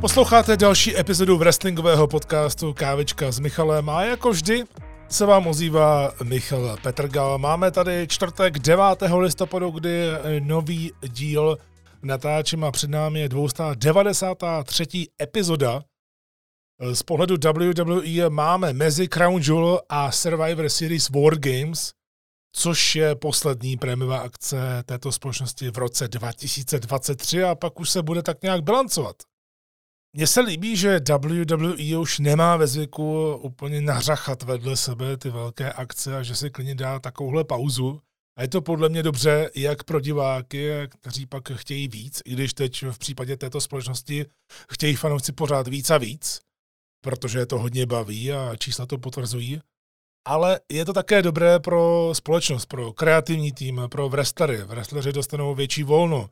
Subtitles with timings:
[0.00, 4.64] Posloucháte další epizodu wrestlingového podcastu Kávička s Michalem a jako vždy
[5.12, 7.38] se vám ozývá Michal Petrgal.
[7.38, 8.84] Máme tady čtvrtek 9.
[9.18, 10.08] listopadu, kdy
[10.40, 11.58] nový díl
[12.02, 14.86] natáčím a před námi je 293.
[15.22, 15.82] epizoda.
[16.92, 21.92] Z pohledu WWE máme mezi Crown Jewel a Survivor Series War Games,
[22.52, 28.22] což je poslední prémiová akce této společnosti v roce 2023 a pak už se bude
[28.22, 29.16] tak nějak bilancovat.
[30.16, 35.72] Mně se líbí, že WWE už nemá ve zvyku úplně nařachat vedle sebe ty velké
[35.72, 38.00] akce a že si klidně dá takovouhle pauzu.
[38.38, 42.54] A je to podle mě dobře jak pro diváky, kteří pak chtějí víc, i když
[42.54, 44.26] teď v případě této společnosti
[44.72, 46.40] chtějí fanoušci pořád víc a víc,
[47.04, 49.60] protože je to hodně baví a čísla to potvrzují.
[50.26, 54.56] Ale je to také dobré pro společnost, pro kreativní tým, pro wrestlery.
[54.56, 56.30] Wrestleři dostanou větší volno,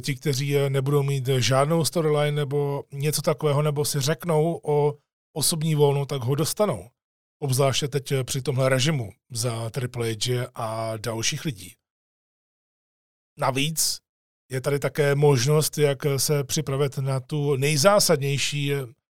[0.00, 4.94] ti, kteří nebudou mít žádnou storyline nebo něco takového, nebo si řeknou o
[5.36, 6.88] osobní volnu, tak ho dostanou.
[7.42, 11.74] Obzvláště teď při tomhle režimu za Triple H a dalších lidí.
[13.38, 14.00] Navíc
[14.50, 18.72] je tady také možnost, jak se připravit na tu nejzásadnější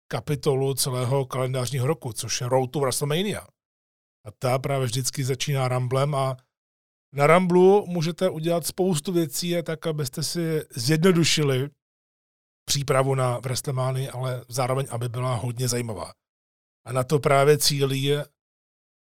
[0.09, 3.47] kapitolu celého kalendářního roku, což je Road to WrestleMania.
[4.27, 6.37] A ta právě vždycky začíná Ramblem a
[7.15, 11.71] na Ramblu můžete udělat spoustu věcí, tak abyste si zjednodušili
[12.65, 16.13] přípravu na WrestleMania, ale zároveň, aby byla hodně zajímavá.
[16.87, 18.13] A na to právě cílí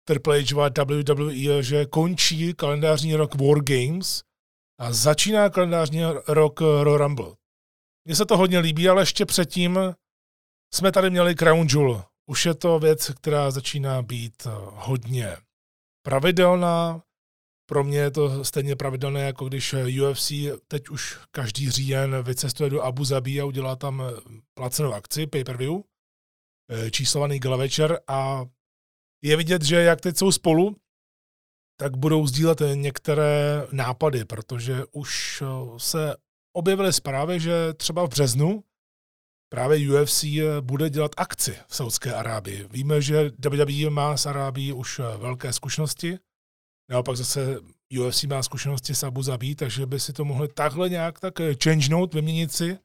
[0.08, 4.24] Triple H WWE, že končí kalendářní rok War Games
[4.80, 7.36] a začíná kalendářní rok Royal Rumble.
[8.06, 9.80] Mně se to hodně líbí, ale ještě předtím
[10.74, 12.04] jsme tady měli Crown Jewel.
[12.30, 15.38] Už je to věc, která začíná být hodně
[16.06, 17.02] pravidelná,
[17.66, 20.32] pro mě je to stejně pravidelné, jako když UFC
[20.68, 24.04] teď už každý říjen vycestuje do Abu Zabi a udělá tam
[24.54, 25.82] placenou akci, pay-per-view,
[26.70, 28.46] eh, číslovaný gala večer a
[29.24, 30.76] je vidět, že jak teď jsou spolu,
[31.80, 35.44] tak budou sdílet některé nápady, protože už
[35.78, 36.16] se
[36.54, 38.64] objevily zprávy, že třeba v březnu
[39.50, 40.26] právě UFC
[40.62, 42.68] bude dělat akci v Saudské Arábii.
[42.72, 46.20] Víme, že WWE má s Arábií už velké zkušenosti,
[46.90, 47.60] Naopak zase
[48.02, 51.56] UFC má zkušenosti s Abu Zabi, takže by si to mohli takhle nějak tak eh,
[51.64, 52.78] changenout, vyměnit si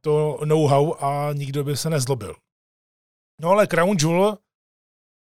[0.00, 2.34] to know-how a nikdo by se nezlobil.
[3.40, 4.38] No ale Crown Jewel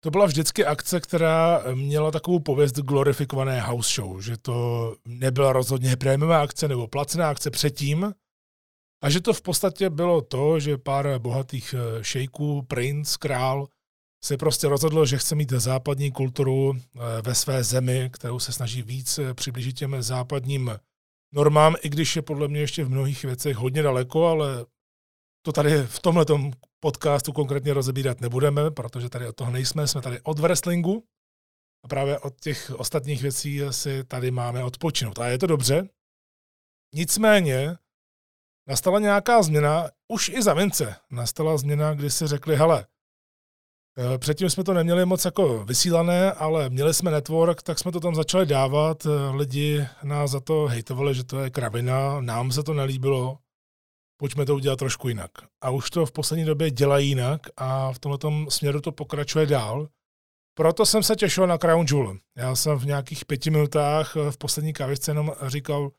[0.05, 5.97] to byla vždycky akce, která měla takovou pověst glorifikované house show, že to nebyla rozhodně
[5.97, 8.15] prémiová akce nebo placená akce předtím,
[9.03, 13.67] a že to v podstatě bylo to, že pár bohatých eh, šejků, princ, král,
[14.27, 18.83] se prostě rozhodl, že chce mít západní kulturu eh, ve své zemi, kterou se snaží
[18.83, 20.79] víc eh, přiblížit těm západním
[21.35, 24.67] normám, i když je podle mě ještě v mnohých věcech hodně daleko, ale
[25.43, 26.25] to tady v tomhle
[26.81, 31.05] podcastu konkrétně rozebírat nebudeme, protože tady od toho nejsme, jsme tady od wrestlingu
[31.85, 35.19] a právě od těch ostatních věcí si tady máme odpočinout.
[35.19, 35.89] A je to dobře.
[36.95, 37.77] Nicméně
[38.69, 42.87] nastala nějaká změna, už i za Vince nastala změna, kdy si řekli, hele,
[44.19, 48.15] předtím jsme to neměli moc jako vysílané, ale měli jsme network, tak jsme to tam
[48.15, 49.07] začali dávat.
[49.07, 53.39] Eh, lidi nás za to hejtovali, že to je kravina, nám se to nelíbilo,
[54.17, 55.31] pojďme to udělat trošku jinak.
[55.61, 59.89] A už to v poslední době dělají jinak a v tomto směru to pokračuje dál.
[60.55, 62.19] Proto jsem se těšil na Crown Jewel.
[62.37, 65.91] Já jsem v nějakých pěti minutách eh, v poslední kavičce jenom říkal,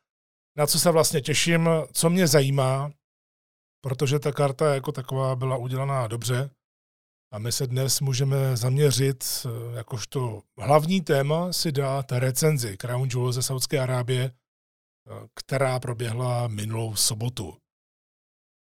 [0.58, 2.92] na co se vlastně těším, co mě zajímá,
[3.82, 6.50] protože ta karta jako taková byla udělaná dobře.
[7.32, 13.32] A my se dnes můžeme zaměřit, eh, jakožto hlavní téma si dát recenzi Crown Jewel
[13.32, 17.58] ze Saudské Arábie, eh, která proběhla minulou sobotu.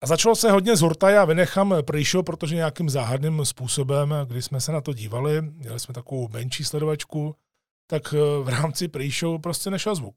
[0.04, 4.62] A začalo se hodně z hurta, já vynechám pre protože nějakým záhadným způsobem, když jsme
[4.62, 7.36] se na to dívali, měli jsme takovou menší sledovačku,
[7.88, 9.10] tak eh, v rámci pre
[9.42, 10.16] prostě nešel zvuk.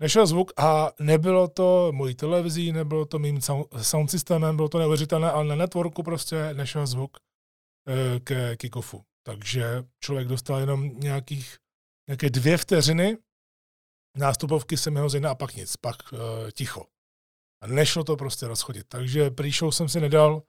[0.00, 3.40] Nešel zvuk a nebylo to mojí televizí, nebylo to mým
[3.82, 7.16] sound systémem, bylo to neuvěřitelné, ale na networku prostě nešel zvuk.
[7.88, 9.04] Eh, ke kickofu.
[9.26, 11.58] Takže člověk dostal jenom nějakých,
[12.08, 13.16] nějaké dvě vteřiny,
[14.16, 16.18] nástupovky se mi hozina a pak nic, pak uh,
[16.52, 16.86] ticho.
[17.62, 18.86] A nešlo to prostě rozchodit.
[18.88, 20.42] Takže přišel jsem si nedal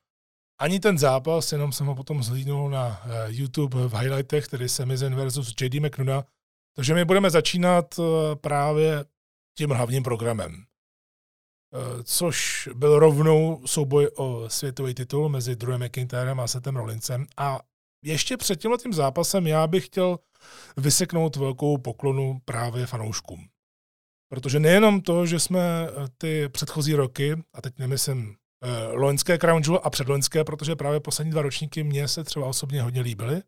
[0.62, 5.16] ani ten zápas, jenom jsem ho potom zhlídnul na uh, YouTube v highlightech, tedy Semizen
[5.16, 6.26] versus JD McNuna.
[6.76, 9.06] Takže my budeme začínat eh, právě
[9.58, 10.66] tím hlavním programem,
[12.04, 17.26] což byl rovnou souboj o světový titul mezi Drewem McIntyrem a Setem Rollinsem.
[17.38, 17.60] A
[18.04, 20.20] ještě před tímhle tím zápasem já bych chtěl
[20.78, 23.48] vyseknout velkou poklonu právě fanouškům.
[24.32, 29.62] Protože nejenom to, že jsme eh, ty předchozí roky, a teď nemyslím eh, loňské Crown
[29.64, 33.42] Jewel a předloňské, protože právě poslední dva ročníky mě se třeba osobně hodně líbily,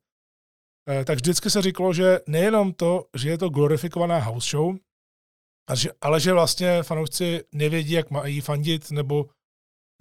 [0.90, 4.76] eh, tak vždycky se říkalo, že nejenom to, že je to glorifikovaná house show,
[6.02, 9.26] ale že vlastně fanoušci nevědí, jak mají fandit, nebo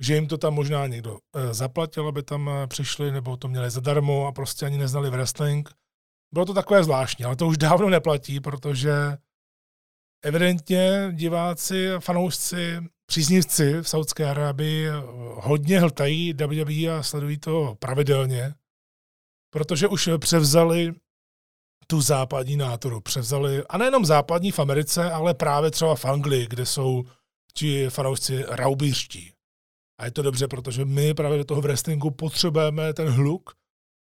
[0.01, 1.19] že jim to tam možná někdo
[1.51, 5.71] zaplatil, aby tam přišli, nebo to měli zadarmo a prostě ani neznali wrestling.
[6.35, 8.93] Bylo to takové zvláštní, ale to už dávno neplatí, protože
[10.25, 14.89] evidentně diváci, fanoušci, příznivci v Saudské Arábii
[15.35, 18.55] hodně hltají WWE a sledují to pravidelně,
[19.53, 20.95] protože už převzali
[21.91, 23.01] tu západní nátoru.
[23.01, 27.05] Převzali, a nejenom západní v Americe, ale právě třeba v Anglii, kde jsou
[27.55, 29.33] ti fanoušci raubířští.
[30.01, 33.51] A je to dobře, protože my právě do toho wrestlingu potřebujeme ten hluk,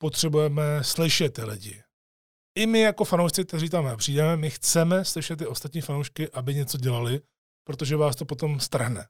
[0.01, 1.83] potřebujeme slyšet ty lidi
[2.57, 6.77] i my jako fanoušci, kteří tam přijdeme, my chceme slyšet ty ostatní fanoušky, aby něco
[6.77, 7.21] dělali,
[7.63, 9.07] protože vás to potom strhne.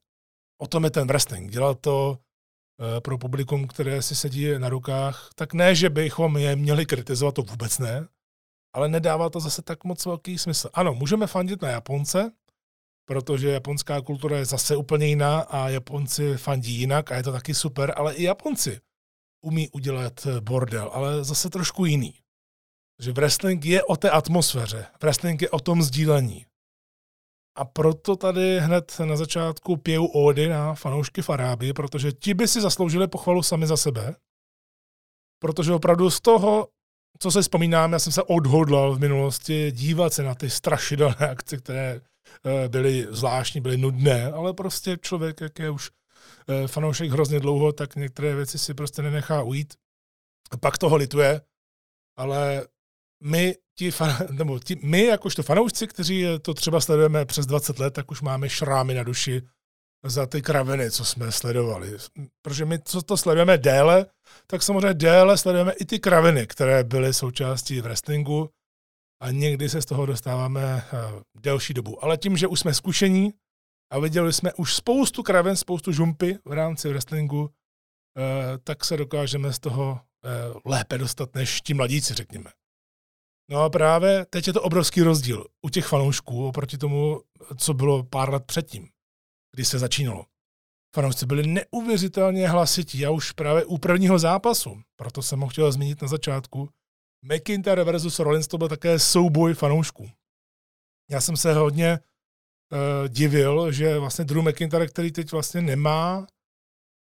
[0.61, 1.51] O tom je ten wrestling.
[1.51, 6.55] Dělat to uh, pro publikum, které si sedí na rukách, tak ne, že bychom je
[6.55, 8.07] měli kritizovat, to vůbec ne,
[8.77, 10.69] ale nedává to zase tak moc velký smysl.
[10.73, 12.31] Ano, můžeme fandit na Japonce,
[13.07, 17.53] protože japonská kultura je zase úplně jiná a Japonci fandí jinak a je to taky
[17.53, 18.79] super, ale i Japonci
[19.45, 22.13] umí udělat bordel, ale zase trošku jiný
[22.99, 26.45] že wrestling je o té atmosféře, wrestling je o tom sdílení.
[27.55, 32.61] A proto tady hned na začátku pijou ódy na fanoušky Faráby, protože ti by si
[32.61, 34.15] zasloužili pochvalu sami za sebe,
[35.39, 36.67] protože opravdu z toho,
[37.19, 41.57] co se vzpomínám, já jsem se odhodlal v minulosti dívat se na ty strašidelné akce,
[41.57, 42.01] které
[42.45, 45.91] eh, byly zvláštní, byly nudné, ale prostě člověk, jak je už
[46.47, 49.73] eh, fanoušek hrozně dlouho, tak některé věci si prostě nenechá ujít.
[50.59, 51.41] Pak toho lituje,
[52.17, 52.67] ale
[53.23, 53.91] my, ti,
[54.31, 58.49] nebo ti, my jakožto fanoušci, kteří to třeba sledujeme přes 20 let, tak už máme
[58.49, 59.41] šrámy na duši
[60.09, 61.97] za ty kraviny, co jsme sledovali.
[62.41, 64.05] Protože my, co to sledujeme déle,
[64.47, 68.49] tak samozřejmě déle sledujeme i ty kraviny, které byly součástí wrestlingu
[69.21, 70.83] a někdy se z toho dostáváme eh,
[71.37, 72.03] delší dobu.
[72.03, 73.33] Ale tím, že už jsme zkušení
[73.91, 77.49] a viděli jsme už spoustu kravin, spoustu žumpy v rámci wrestlingu,
[78.17, 80.29] eh, tak se dokážeme z toho eh,
[80.65, 82.51] lépe dostat než ti mladíci, řekněme.
[83.51, 87.21] No a právě teď je to obrovský rozdíl u těch fanoušků oproti tomu,
[87.57, 88.89] co bylo pár let předtím,
[89.57, 90.25] kdy se začínalo.
[90.95, 96.01] Fanoušci byli neuvěřitelně hlasití a už právě u prvního zápasu, proto jsem ho chtěl zmínit
[96.01, 96.69] na začátku,
[97.21, 100.09] McIntyre versus Rollins to byl také souboj fanoušků.
[101.09, 106.27] Já jsem se hodně uh, divil, že vlastně Drew McIntyre, který teď vlastně nemá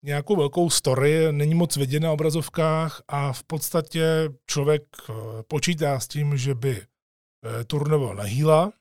[0.04, 5.14] nějakou velkou story, není moc vidět na obrazovkách a v podstatě člověk eh,
[5.48, 8.72] počítá s tím, že by eh, turnoval na hýla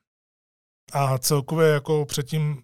[0.93, 2.63] a celkově jako předtím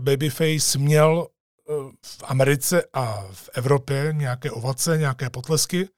[0.00, 1.72] Babyface měl eh,
[2.06, 5.88] v Americe a v Evropě nějaké ovace, nějaké potlesky,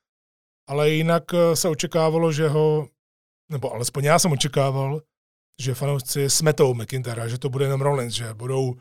[0.69, 2.89] ale jinak se očekávalo, že ho,
[3.51, 5.01] nebo alespoň já jsem očekával,
[5.61, 8.75] že fanoušci smetou McIntyra, že to bude jenom Rollins, že budou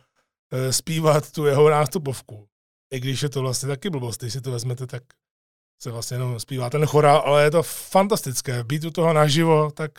[0.71, 2.47] zpívat tu jeho nástupovku
[2.91, 5.03] i když je to vlastně taky blbost, když si to vezmete, tak
[5.81, 8.63] se vlastně jenom zpívá ten chorál, ale je to fantastické.
[8.63, 9.91] Být u toho naživo, tak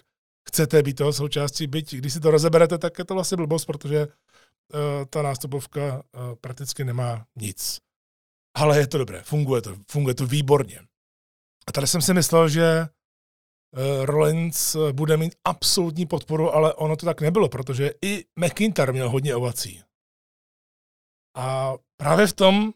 [0.49, 4.07] chcete být toho součástí, byť když si to rozeberete, tak je to vlastně blbost, protože
[5.11, 7.79] ta nástupovka uh, prakticky nemá nic.
[8.57, 10.81] Ale je to dobré, funguje to, funguje to výborně.
[11.67, 17.07] A tady jsem si myslel, že uh, Rollins bude mít absolutní podporu, ale ono to
[17.07, 19.83] tak nebylo, protože i McIntyre měl hodně ovací.
[21.37, 22.73] A právě v tom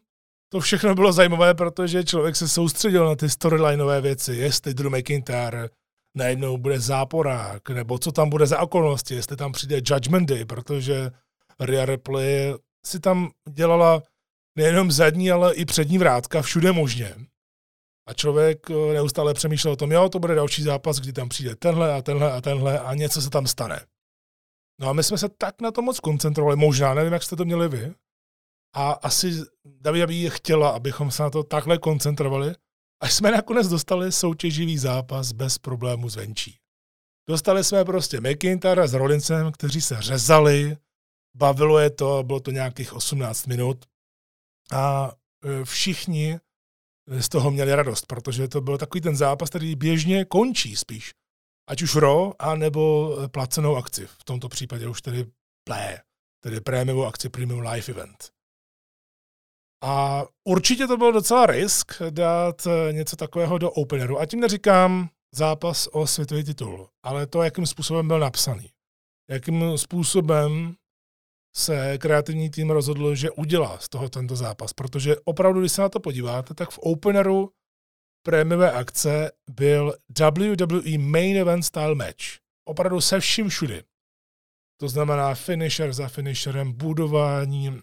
[0.53, 5.69] to všechno bylo zajímavé, protože člověk se soustředil na ty storylineové věci, jestli Drew McIntyre
[6.17, 11.11] najednou bude záporák, nebo co tam bude za okolnosti, jestli tam přijde Judgment Day, protože
[11.61, 12.55] Rhea Ripley
[12.87, 14.03] si tam dělala
[14.59, 17.15] nejenom zadní, ale i přední vrátka všude možně.
[18.09, 21.57] A člověk eh, neustále přemýšlel o tom, jo, to bude další zápas, kdy tam přijde
[21.57, 23.87] tenhle a tenhle a tenhle a něco se tam stane.
[24.81, 27.45] No a my jsme se tak na to moc koncentrovali, možná, nevím, jak jste to
[27.45, 27.95] měli vy,
[28.75, 29.45] a asi
[29.81, 32.55] WWE chtěla, abychom se na to takhle koncentrovali,
[33.03, 36.59] až jsme nakonec dostali soutěživý zápas bez problému zvenčí.
[37.29, 40.77] Dostali jsme prostě McIntyre s Rollinsem, kteří se řezali,
[41.37, 43.85] bavilo je to, bylo to nějakých 18 minut
[44.73, 45.13] a
[45.45, 46.39] e, všichni
[47.21, 51.15] z toho měli radost, protože to byl takový ten zápas, který běžně končí spíš.
[51.69, 54.07] ať už RO, anebo placenou akci.
[54.07, 55.27] V tomto případě už tedy
[55.65, 55.99] play,
[56.43, 58.31] tedy prémiovou akci Premium Live Event.
[59.85, 64.19] A určitě to byl docela risk dát něco takového do openeru.
[64.21, 68.71] A tím neříkám zápas o světový titul, ale to, jakým způsobem byl napsaný.
[69.31, 70.77] Jakým způsobem
[71.57, 74.73] se kreativní tým rozhodl, že udělá z toho tento zápas.
[74.73, 77.53] Protože opravdu, když se na to podíváte, tak v openeru
[78.23, 82.25] prémiové akce byl WWE Main Event Style Match.
[82.69, 83.85] Opravdu se vším všudy.
[84.81, 87.81] To znamená finisher za finisherem, budování,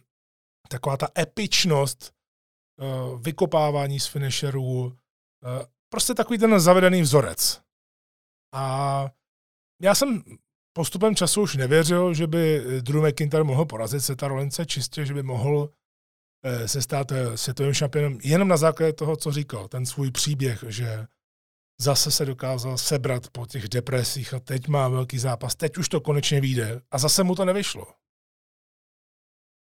[0.70, 2.86] taková ta epičnost, eh,
[3.22, 4.98] vykopávání z finisherů,
[5.46, 7.62] eh, prostě takový ten zavedený vzorec.
[8.53, 9.06] A
[9.82, 10.24] já jsem
[10.74, 15.24] postupem času už nevěřil, že by Drew McIntyre mohl porazit Seta Rollince čistě, že by
[15.24, 15.70] mohl
[16.44, 20.63] eh, se stát eh, světovým šampionem jenom na základě toho, co říkal, ten svůj příběh,
[20.68, 21.08] že
[21.82, 26.01] zase se dokázal sebrat po těch depresích a teď má velký zápas, teď už to
[26.01, 27.88] konečně vyjde a zase mu to nevyšlo.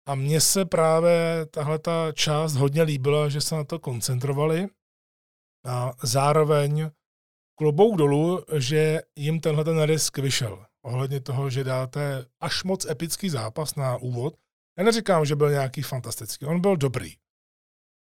[0.07, 4.67] A mně se právě tahle ta část hodně líbila, že se na to koncentrovali
[5.65, 6.89] a zároveň
[7.55, 13.29] klobouk dolů, že jim tenhle ten risk vyšel ohledně toho, že dáte až moc epický
[13.29, 14.35] zápas na úvod.
[14.77, 17.13] Já neříkám, že byl nějaký fantastický, on byl dobrý.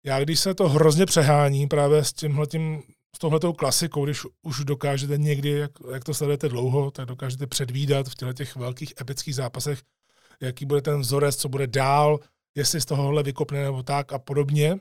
[0.06, 2.82] Já když se to hrozně přehání právě s tímhletím,
[3.16, 8.08] s touhletou klasikou, když už dokážete někdy, jak, jak to sledujete dlouho, tak dokážete předvídat
[8.08, 9.82] v těchto těch velkých epických zápasech,
[10.40, 12.18] jaký bude ten vzorec, co bude dál,
[12.56, 14.76] jestli z tohohle vykopne nebo tak a podobně.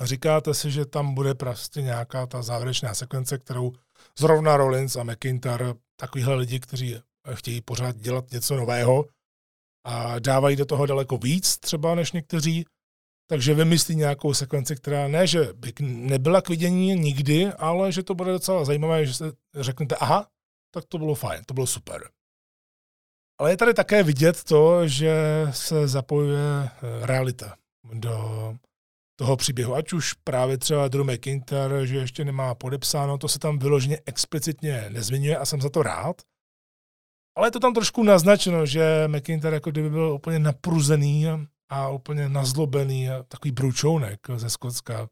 [0.00, 3.72] A říkáte si, že tam bude prostě nějaká ta závěrečná sekvence, kterou
[4.18, 6.96] zrovna Rollins a McIntyre takovýhle lidi, kteří
[7.34, 9.04] chtějí pořád dělat něco nového
[9.86, 12.64] a dávají do toho daleko víc třeba než někteří,
[13.30, 18.14] takže vymyslí nějakou sekvenci, která ne, že by nebyla k vidění nikdy, ale že to
[18.14, 20.26] bude docela zajímavé, že se řeknete, aha,
[20.74, 22.10] tak to bylo fajn, to bylo super.
[23.40, 25.14] Ale je tady také vidět to, že
[25.50, 27.56] se zapojuje eh, realita
[27.92, 28.56] do
[29.22, 33.58] toho příběhu, ať už právě třeba Drew McIntyre, že ještě nemá podepsáno, to se tam
[33.58, 36.22] vyloženě explicitně nezmiňuje a jsem za to rád.
[37.36, 41.26] Ale je to tam trošku naznačeno, že McIntyre jako kdyby byl úplně napruzený
[41.70, 45.08] a úplně nazlobený, takový bručounek ze Skotska,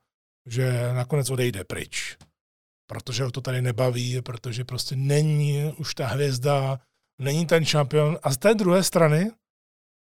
[0.47, 2.17] že nakonec odejde pryč.
[2.88, 6.81] Protože ho to tady nebaví, protože prostě není už ta hvězda,
[7.21, 8.19] není ten šampion.
[8.23, 9.31] A z té druhé strany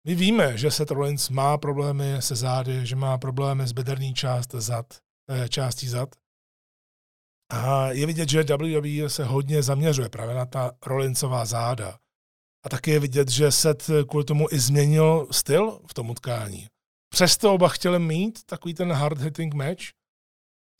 [0.07, 4.51] my víme, že Seth Rollins má problémy se zády, že má problémy s bederní část
[4.51, 4.87] zad,
[5.31, 6.09] eh, částí zad.
[7.53, 11.99] A je vidět, že WWE se hodně zaměřuje právě na ta Rollinsová záda.
[12.65, 16.67] A taky je vidět, že Seth kvůli tomu i změnil styl v tom utkání.
[17.09, 19.85] Přesto oba chtěli mít takový ten hard-hitting match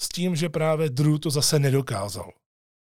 [0.01, 2.33] s tím, že právě Drew to zase nedokázal.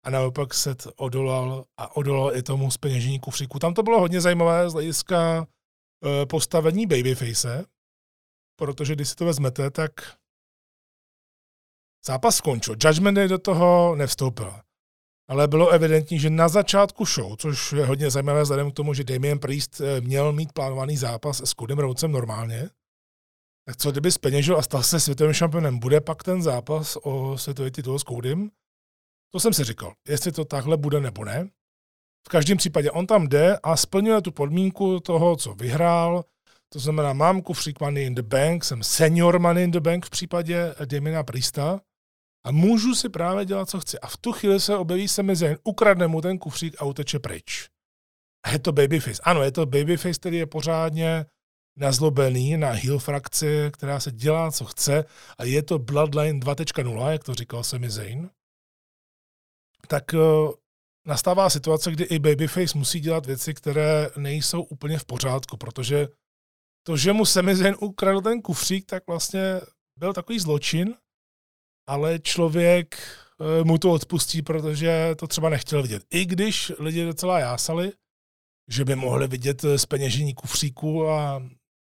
[0.05, 3.59] A naopak Seth odolal a odolal i tomu speněžení kufříku.
[3.59, 5.47] Tam to bylo hodně zajímavé z hlediska
[6.31, 7.67] postavení babyface,
[8.59, 9.93] protože když si to vezmete, tak
[12.07, 12.77] zápas skončil.
[12.85, 14.55] Judgment Day do toho nevstoupil.
[15.29, 19.05] Ale bylo evidentní, že na začátku show, což je hodně zajímavé vzhledem k tomu, že
[19.05, 22.71] Damien Priest eh, měl mít plánovaný zápas s Codym Rhodesem normálně,
[23.67, 25.79] tak co kdyby speněžil a stal se světovým šampionem?
[25.79, 28.51] Bude pak ten zápas o světový titul s Codym?
[29.33, 31.51] To jsem si říkal, jestli to takhle bude nebo ne.
[32.27, 36.25] V každém případě on tam jde a splňuje tu podmínku toho, co vyhrál.
[36.69, 40.11] To znamená, mám kufřík Money in the Bank, jsem senior Money in the Bank v
[40.11, 41.81] případě Demina Prista
[42.47, 43.99] a můžu si právě dělat, co chci.
[43.99, 47.69] A v tu chvíli se objeví se mezi ukradne mu ten kufřík a uteče pryč.
[48.47, 49.23] A je to Babyface.
[49.25, 51.27] Ano, je to Babyface, který je pořádně
[51.77, 55.05] nazlobený na heel frakci, která se dělá, co chce
[55.39, 58.31] a je to Bloodline 2.0, jak to říkal Sami Zayn.
[59.89, 60.19] Tak eh,
[61.07, 66.09] nastává situace, kdy i Babyface musí dělat věci, které nejsou úplně v pořádku, protože
[66.87, 69.61] to, že mu Semizen ukradl ten kufřík, tak vlastně
[69.99, 70.95] byl takový zločin,
[71.89, 72.97] ale člověk
[73.41, 76.05] eh, mu to odpustí, protože to třeba nechtěl vidět.
[76.11, 77.93] I když lidi docela jásali,
[78.69, 81.43] že by mohli vidět speněžení eh, kufříku a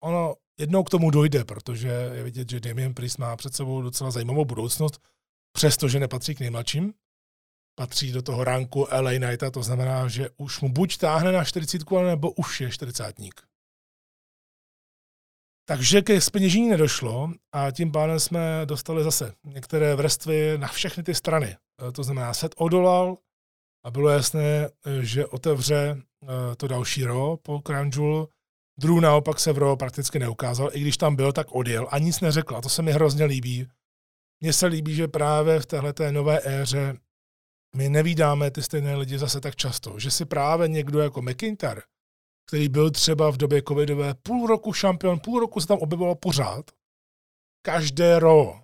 [0.03, 4.11] ono jednou k tomu dojde, protože je vidět, že Damien Priest má před sebou docela
[4.11, 5.01] zajímavou budoucnost,
[5.53, 6.95] přestože nepatří k nejmladším
[7.79, 11.91] patří do toho ranku LA Knighta, to znamená, že už mu buď táhne na 40,
[11.91, 13.15] nebo už je 40.
[15.69, 21.15] Takže ke speněžení nedošlo a tím pádem jsme dostali zase některé vrstvy na všechny ty
[21.15, 21.57] strany.
[21.89, 23.17] E, to znamená, set odolal
[23.85, 24.69] a bylo jasné,
[25.01, 28.29] že otevře e, to další ro po Jewel.
[28.79, 32.21] Drew naopak se v ro prakticky neukázal, i když tam byl, tak odjel a nic
[32.21, 32.57] neřekl.
[32.57, 33.69] A to se mi hrozně líbí.
[34.41, 36.99] Mně se líbí, že právě v téhle nové éře
[37.77, 41.83] my nevídáme ty stejné lidi zase tak často, že si právě někdo jako McIntyre,
[42.47, 46.71] který byl třeba v době covidové půl roku šampion, půl roku se tam objevoval pořád,
[47.63, 48.61] každé ro,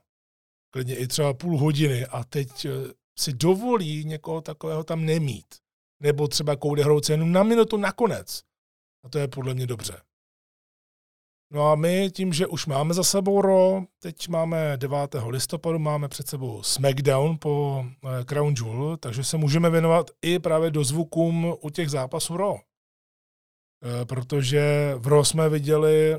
[0.73, 2.71] klidně i třeba půl hodiny a teď eh,
[3.19, 5.55] si dovolí někoho takového tam nemít.
[6.03, 8.43] Nebo třeba koude hrouce jenom na minutu nakonec.
[9.05, 10.01] A to je podle mě dobře.
[11.55, 14.99] No a my tím, že už máme za sebou Ro, teď máme 9.
[15.27, 20.71] listopadu, máme před sebou SmackDown po eh, Crown Jewel, takže se můžeme věnovat i právě
[20.71, 22.57] do zvukům u těch zápasů Ro.
[22.57, 26.17] Eh, protože v Ro jsme viděli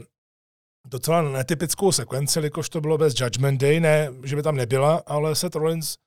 [0.87, 5.35] docela netypickou sekvenci, jakož to bylo bez Judgment Day, ne, že by tam nebyla, ale
[5.35, 5.97] Seth Rollins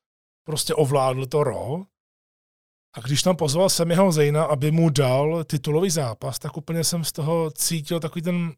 [0.45, 1.83] prostě ovládl to Ro.
[2.97, 7.13] A když tam pozval Semiho Zejna, aby mu dal titulový zápas, tak úplně jsem z
[7.13, 8.55] toho cítil takový ten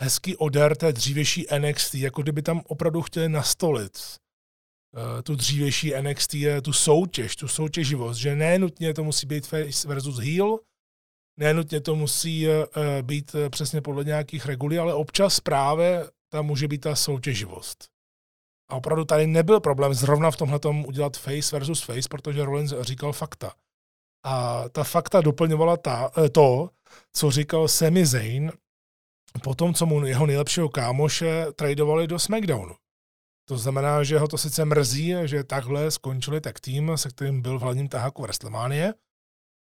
[0.00, 3.98] hezký odar té dřívější NXT, jako kdyby tam opravdu chtěli nastolit
[4.94, 10.18] uh, tu dřívější NXT, tu soutěž, tu soutěživost, že nenutně to musí být face versus
[10.18, 10.58] heel,
[11.40, 12.54] nenutně to musí uh,
[13.02, 17.84] být uh, přesně podle nějakých regulí, ale občas právě tam může být ta soutěživost.
[18.70, 23.12] A opravdu tady nebyl problém zrovna v tomhle udělat face versus face, protože Rollins říkal
[23.12, 23.52] fakta.
[24.24, 26.70] A ta fakta doplňovala ta, to,
[27.12, 28.52] co říkal Sami Zayn
[29.42, 32.74] po tom, co mu jeho nejlepšího kámoše tradovali do SmackDownu.
[33.48, 37.58] To znamená, že ho to sice mrzí, že takhle skončili tak tým, se kterým byl
[37.58, 38.92] v hlavním taháku WrestleMania,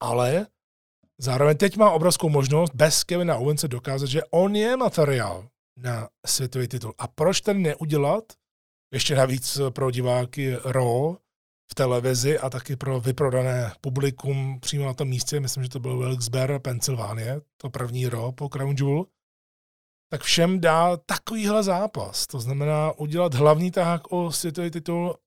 [0.01, 0.47] ale
[1.17, 6.67] zároveň teď má obrovskou možnost bez Kevina Owense dokázat, že on je materiál na světový
[6.67, 6.93] titul.
[6.97, 8.23] A proč ten neudělat?
[8.93, 11.15] Ještě navíc pro diváky Raw
[11.71, 15.99] v televizi a taky pro vyprodané publikum přímo na tom místě, myslím, že to byl
[15.99, 19.05] Wilkes-Barre, Pensylvánie, to první Raw po Crown Jewel,
[20.11, 22.27] tak všem dá takovýhle zápas.
[22.27, 25.17] To znamená udělat hlavní tahák o světový titul,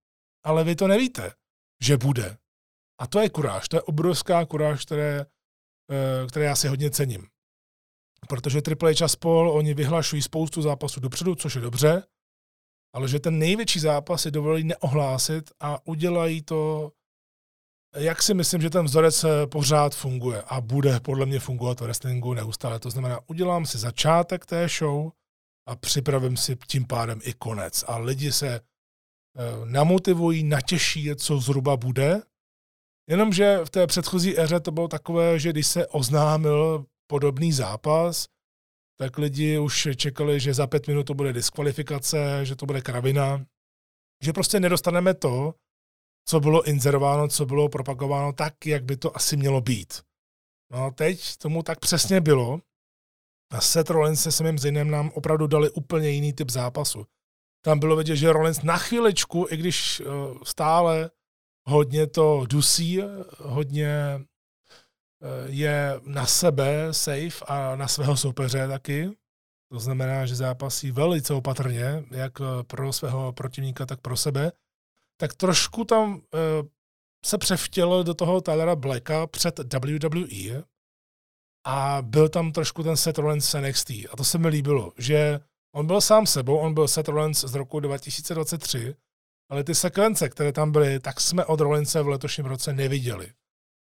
[0.44, 1.32] ale vy to nevíte,
[1.82, 2.38] že bude.
[3.00, 5.26] A to je kuráž, to je obrovská kuráž, které,
[5.90, 7.26] eh, které já si hodně cením.
[8.28, 12.02] Protože Triple H a spol, oni vyhlašují spoustu zápasů dopředu, což je dobře,
[12.94, 16.92] ale že ten největší zápas si dovolí neohlásit a udělají to
[17.98, 21.84] jak si myslím, že ten vzorec eh, pořád funguje a bude podle mě fungovat v
[21.84, 22.78] wrestlingu neustále.
[22.78, 25.10] To znamená, udělám si začátek té show
[25.66, 27.84] a připravím si tím pádem i konec.
[27.86, 28.60] A lidi se eh,
[29.64, 32.22] namotivují, natěší, co zhruba bude.
[33.10, 38.28] Jenomže v té předchozí éře to bylo takové, že když se oznámil podobný zápas,
[38.98, 43.46] tak lidi už čekali, že za pět minut to bude diskvalifikace, že to bude kravina,
[44.22, 45.54] že prostě nedostaneme to,
[46.28, 50.02] co bylo inzerováno, co bylo propagováno tak, jak by to asi mělo být.
[50.70, 52.60] No teď tomu tak přesně bylo.
[53.52, 57.06] A Seth Rollins se samým Zinem nám opravdu dali úplně jiný typ zápasu.
[57.64, 60.04] Tam bylo vidět, že Rollins na chviličku, i když eh,
[60.44, 61.10] stále
[61.68, 63.00] hodně to dusí,
[63.38, 64.24] hodně eh,
[65.46, 69.10] je na sebe safe a na svého soupeře taky.
[69.72, 72.32] To znamená, že zápasí velice opatrně, jak
[72.66, 74.52] pro svého protivníka, tak pro sebe
[75.20, 76.20] tak trošku tam uh,
[77.24, 80.62] se převtěl do toho Tylera Blacka před WWE
[81.66, 83.90] a byl tam trošku ten Seth Rollins NXT.
[83.90, 85.40] A to se mi líbilo, že
[85.74, 88.94] on byl sám sebou, on byl Seth Rollins z roku 2023,
[89.50, 93.32] ale ty sekvence, které tam byly, tak jsme od Rollinse v letošním roce neviděli.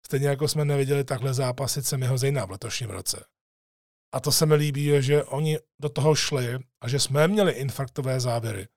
[0.05, 3.25] Stejně jako jsme neviděli takhle zápasy Semiho Zejna v letošním roce.
[4.13, 8.19] A to se mi líbí, že oni do toho šli a že jsme měli infarktové
[8.19, 8.67] závěry.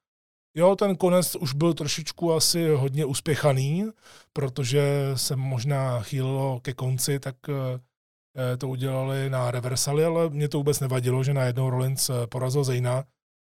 [0.57, 3.91] Jo, ten konec už byl trošičku asi hodně uspěchaný,
[4.33, 4.83] protože
[5.15, 10.81] se možná chýlilo ke konci, tak eh, to udělali na reversali, ale mě to vůbec
[10.81, 13.05] nevadilo, že najednou Rollins eh, porazil Zejna.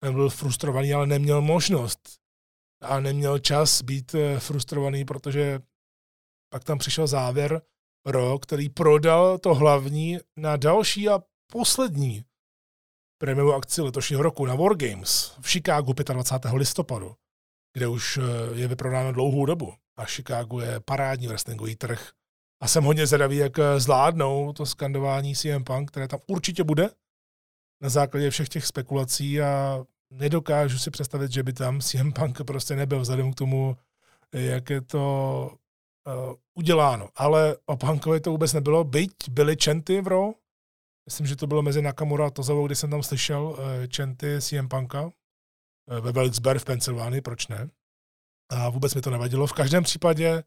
[0.03, 2.19] Ten byl frustrovaný, ale neměl možnost
[2.81, 5.59] a neměl čas být eh, frustrovaný, protože
[6.53, 7.61] pak tam přišel závěr
[8.05, 11.19] Ro, který prodal to hlavní na další a
[11.51, 12.23] poslední
[13.19, 16.53] prémiovou akci letošního roku na Wargames v Chicagu 25.
[16.53, 17.15] listopadu,
[17.73, 18.21] kde už eh,
[18.59, 19.73] je vyprodáno dlouhou dobu.
[19.97, 22.09] A Chicago je parádní wrestlingový trh.
[22.61, 26.89] A jsem hodně zvědavý, jak eh, zvládnou to skandování CM Punk, které tam určitě bude
[27.81, 32.75] na základě všech těch spekulací a nedokážu si představit, že by tam CM Punk prostě
[32.75, 33.77] nebyl vzhledem k tomu,
[34.33, 35.51] jak je to
[36.07, 37.09] uh, uděláno.
[37.15, 40.31] Ale o Punkovi to vůbec nebylo, byť byly čenty v Raw,
[41.09, 45.03] Myslím, že to bylo mezi Nakamura a Tozavou, kdy jsem tam slyšel čenty CM Punka
[45.03, 45.11] uh,
[45.99, 47.69] ve Wilkes-Barre v Pensylvánii, proč ne?
[48.51, 49.47] A vůbec mi to nevadilo.
[49.47, 50.43] V každém případě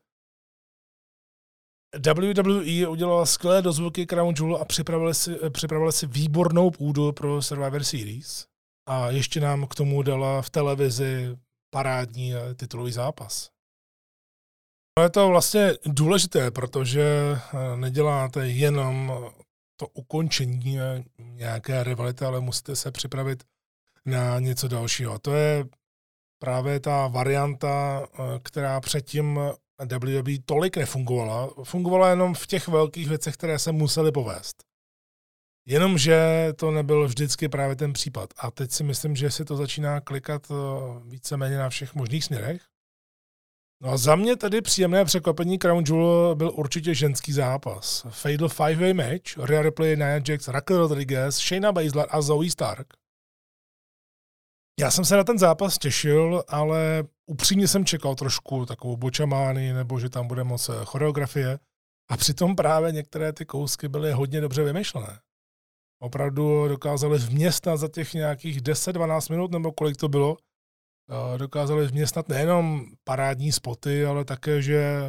[2.14, 7.42] WWE udělala skvělé dozvuky Crown Jewel a připravili si, eh, připravili si výbornou půdu pro
[7.42, 8.46] Survivor Series.
[8.88, 11.38] A ještě nám k tomu dala v televizi
[11.74, 13.50] parádní titulový zápas.
[14.98, 17.04] No je to vlastně důležité, protože
[17.76, 19.12] neděláte jenom
[19.82, 20.78] to ukončení
[21.18, 23.44] nějaké rivality, ale musíte se připravit
[24.04, 25.18] na něco dalšího.
[25.18, 25.64] To je
[26.38, 28.06] právě ta varianta,
[28.42, 29.40] která předtím
[29.86, 31.50] WWE tolik nefungovala.
[31.64, 34.62] Fungovala jenom v těch velkých věcech, které se musely povést.
[35.66, 38.30] Jenomže to nebyl vždycky právě ten případ.
[38.38, 40.54] A teď si myslím, že si to začíná klikat eh,
[41.04, 42.71] víceméně na všech možných směrech.
[43.82, 48.06] No a za mě tedy příjemné překvapení Crown Jewel byl určitě ženský zápas.
[48.10, 52.86] Fatal five-way match, Rhea Ripley, Nia Jax, Raquel Rodriguez, Shayna Baszler a Zoe Stark.
[54.80, 60.00] Já jsem se na ten zápas těšil, ale upřímně jsem čekal trošku takovou bočamány, nebo
[60.00, 61.58] že tam bude moc eh, choreografie.
[62.10, 65.20] A přitom právě některé ty kousky byly hodně dobře vymyšlené.
[66.02, 70.36] Opravdu dokázali vměstnat za těch nějakých 10-12 minut, nebo kolik to bylo,
[71.36, 75.08] dokázali vměstnat nejenom parádní spoty, ale také, že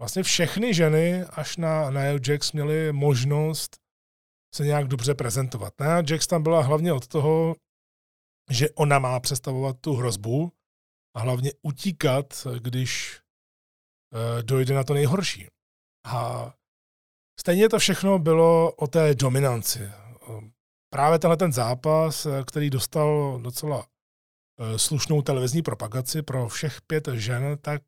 [0.00, 3.76] vlastně všechny ženy až na Nia Jax měly možnost
[4.54, 5.74] se nějak dobře prezentovat.
[5.80, 7.56] Nia Jax tam byla hlavně od toho,
[8.50, 10.52] že ona má představovat tu hrozbu
[11.16, 13.20] a hlavně utíkat, když
[14.14, 15.46] eh, dojde na to nejhorší.
[16.06, 16.52] A
[17.40, 19.90] stejně to všechno bylo o té dominanci.
[20.92, 23.86] Právě tenhle ten zápas, eh, který dostal docela
[24.76, 27.82] slušnou televizní propagaci pro všech pět žen, tak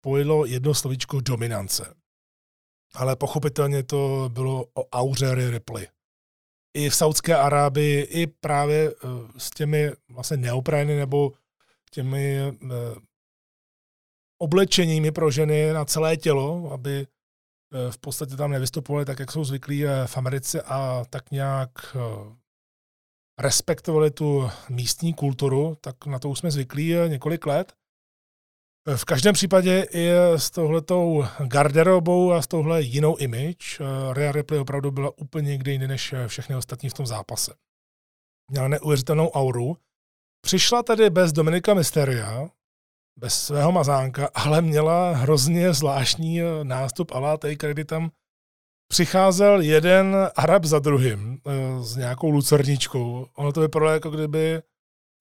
[0.00, 1.94] pojilo jedno slovíčko dominance.
[2.94, 5.88] Ale pochopitelně to bylo o auře Ripley
[6.74, 11.32] i v Saudské Arábii, i právě eh, s těmi vlastně neoprajny nebo
[11.90, 12.94] těmi eh,
[14.38, 19.44] oblečeními pro ženy na celé tělo, aby eh, v podstatě tam nevystupovali tak, jak jsou
[19.44, 21.96] zvyklí v Americe a tak nějak
[23.38, 27.72] respektovali tu místní kulturu, tak na to už jsme zvyklí několik let.
[28.96, 34.60] V každém případě i s touhletou garderobou a s touhle jinou image eh, Rhea Ripley
[34.60, 37.54] opravdu byla úplně někde jiný než všechny ostatní v tom zápase.
[38.50, 39.76] Měla neuvěřitelnou auru.
[40.44, 42.48] Přišla tady bez Dominika Mysteria,
[43.18, 48.10] bez svého mazánka, ale měla hrozně zvláštní eh, nástup a kdy tam
[48.88, 53.26] přicházel jeden Arab za druhým eh, s nějakou lucerničkou.
[53.34, 54.62] Ono to vypadalo, jako kdyby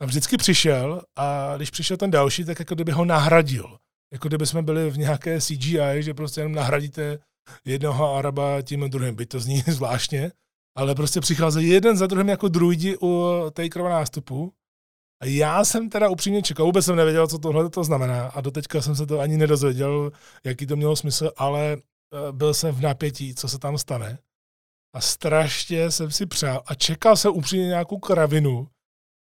[0.06, 3.78] vždycky přišel a když přišel ten další, tak jako kdyby ho nahradil.
[4.13, 7.19] Jako kdyby jsme byli v nějaké CGI, že prostě jenom nahradíte
[7.65, 9.15] jednoho Araba tím druhým.
[9.15, 10.32] Byť to zní zvláštně,
[10.78, 14.54] ale prostě přicházejí jeden za druhým jako druidi u Takerova nástupu.
[15.21, 18.82] A já jsem teda upřímně čekal, vůbec jsem nevěděl, co tohle to znamená a doteďka
[18.82, 20.12] jsem se to ani nedozvěděl,
[20.43, 21.78] jaký to mělo smysl, ale
[22.32, 24.19] byl jsem v napětí, co se tam stane.
[24.95, 28.67] A strašně jsem si přál a čekal jsem upřímně nějakou kravinu,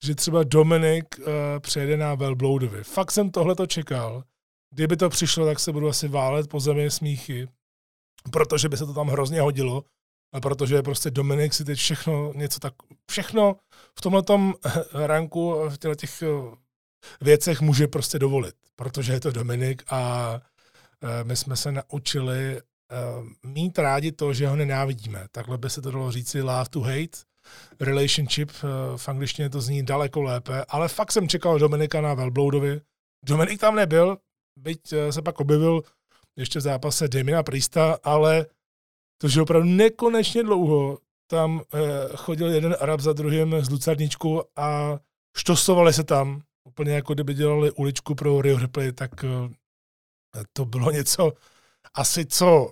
[0.06, 1.26] že třeba Dominik uh,
[1.60, 2.84] přejede na Velbloudovi.
[2.84, 4.24] Fakt jsem tohle to čekal.
[4.74, 7.48] Kdyby to přišlo, tak se budu asi válet po zemi smíchy,
[8.32, 9.84] protože by se to tam hrozně hodilo
[10.34, 12.74] a protože prostě Dominik si teď všechno, něco tak,
[13.12, 13.56] všechno
[13.98, 14.24] v tomhle
[14.94, 16.28] ranku, v těchto těch eh,
[17.22, 20.42] věcech může prostě dovolit, protože je to Dominik a
[21.24, 22.62] my jsme se naučili
[23.44, 25.28] mít rádi to, že ho nenávidíme.
[25.32, 27.30] Takhle by se to dalo říci love to hate,
[27.80, 32.82] relationship, eh, v angličtině to zní daleko lépe, ale fakt jsem čekal Dominika na Velbloudovi.
[33.26, 34.18] Dominik tam nebyl,
[34.60, 35.82] byť eh, se pak objevil
[36.36, 38.46] ještě v zápase Demina Prista, ale
[39.22, 40.98] to, že opravdu nekonečně dlouho
[41.28, 45.00] tam eh, chodil jeden Arab za druhým s lucerničkou a
[45.38, 49.12] štosovali se tam, úplně jako kdyby dělali uličku pro Rio Ripley, tak
[50.54, 51.34] to bylo něco
[51.94, 52.72] asi, co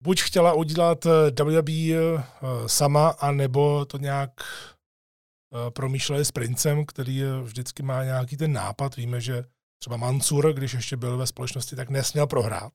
[0.00, 2.22] buď chtěla udělat eh, WWE eh,
[2.68, 8.96] sama, anebo to nějak eh, promýšleli s princem, který vždycky má nějaký ten nápad.
[8.96, 9.44] Víme, že
[9.78, 12.72] třeba Mansur, když ještě byl ve společnosti, tak nesměl prohrát.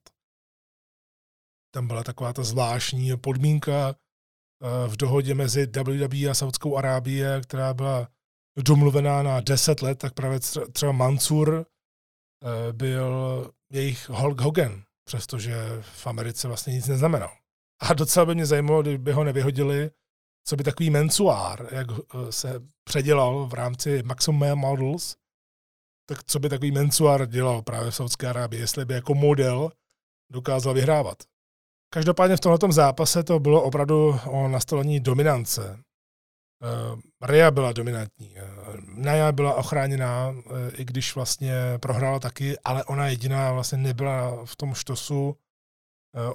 [1.74, 3.96] Tam byla taková ta zvláštní podmínka
[4.88, 8.08] v dohodě mezi WWE a Saudskou Arábie, která byla
[8.58, 10.40] domluvená na 10 let, tak právě
[10.74, 11.66] třeba Mansur
[12.72, 17.32] byl jejich Hulk Hogan, přestože v Americe vlastně nic neznamenal.
[17.82, 19.92] A docela by mě zajímalo, kdyby ho nevyhodili,
[20.46, 25.16] co by takový mensuár, jak eh, se předělal v rámci Maximum Models,
[26.10, 29.72] tak co by takový mensuár dělal právě v Saudské Arábii, jestli by jako model
[30.32, 31.24] dokázal vyhrávat.
[31.94, 35.80] Každopádně v tomto zápase to bylo opravdu o nastolení dominance.
[36.64, 38.36] Uh, Ria byla dominantní.
[38.36, 40.44] Uh, Naya byla ochráněná, uh,
[40.78, 45.38] i když vlastně prohrála taky, ale ona jediná vlastně nebyla v tom štosu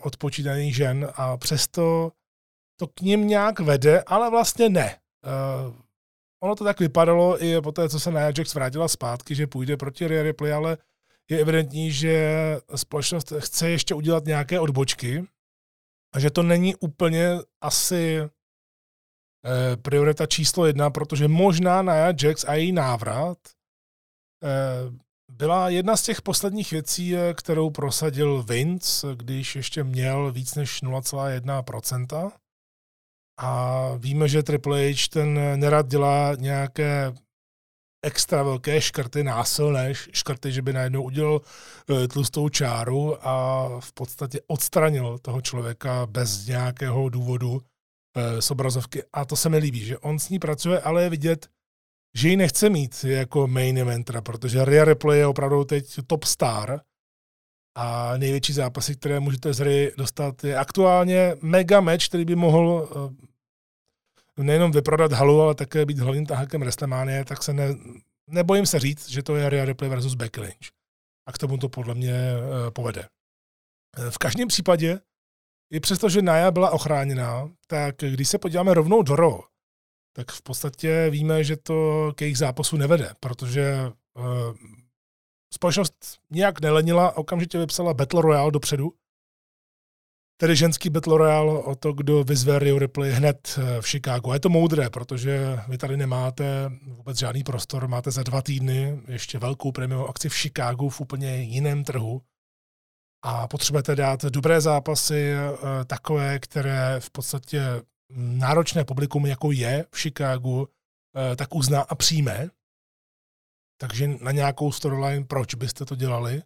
[0.03, 2.13] odpočítaných žen a přesto
[2.81, 4.99] to k ním nějak vede, ale vlastně ne.
[6.43, 9.77] Ono to tak vypadalo i po té, co se Nia Jax vrátila zpátky, že půjde
[9.77, 10.79] proti Rhea Ripley, ale
[11.31, 12.35] je evidentní, že
[12.75, 15.25] společnost chce ještě udělat nějaké odbočky
[16.15, 18.21] a že to není úplně asi
[19.45, 23.39] eh, priorita číslo jedna, protože možná Nia Jax a její návrat
[24.45, 30.55] eh, byla jedna z těch posledních věcí, eh, kterou prosadil Vince, když ještě měl víc
[30.55, 32.33] než 0,1%.
[33.41, 37.13] A víme, že Triple H ten nerad dělá nějaké
[38.03, 41.41] extra velké škrty, násilné škrty, že by najednou udělal
[42.13, 47.63] tlustou čáru a v podstatě odstranil toho člověka bez nějakého důvodu
[48.41, 49.03] z obrazovky.
[49.13, 51.49] A to se mi líbí, že on s ní pracuje, ale je vidět,
[52.15, 56.81] že ji nechce mít jako main eventera, protože Rhea Ripley je opravdu teď top star
[57.75, 62.89] a největší zápasy, které můžete z hry dostat, je aktuálně mega match, který by mohl
[64.39, 67.69] eh, nejenom vyprodat halu, ale také být hlavním tahákem WrestleMania, tak se ne,
[68.27, 70.69] nebojím se říct, že to je Rhea Ripley versus Becky Lynch.
[71.27, 73.09] A k tomu to podle mě eh, povede.
[73.99, 75.01] Eh, v každém případě,
[75.71, 79.41] i přesto, že Naya byla ochráněná, tak když se podíváme rovnou do Raw,
[80.13, 84.55] tak v podstatě víme, že to k jejich zápasu nevede, protože uh,
[85.55, 88.93] společnost nějak nelenila, okamžitě vypsala Battle Royale dopředu,
[90.41, 94.31] tedy ženský Battle Royale o to, kdo vyzve Rio Ripley hned eh, v Chicagu.
[94.31, 99.01] A je to moudré, protože vy tady nemáte vůbec žádný prostor, máte za dva týdny
[99.09, 102.23] ještě velkou prémiovou akci v Chicagu v úplně jiném trhu
[103.23, 107.63] a potřebujete dát dobré zápasy, eh, takové, které v podstatě
[108.17, 110.69] náročné publikum, jako je v Chicagu,
[111.33, 112.51] eh, tak uzná a přijme.
[113.81, 116.43] Takže na nějakou storyline, proč byste to dělali?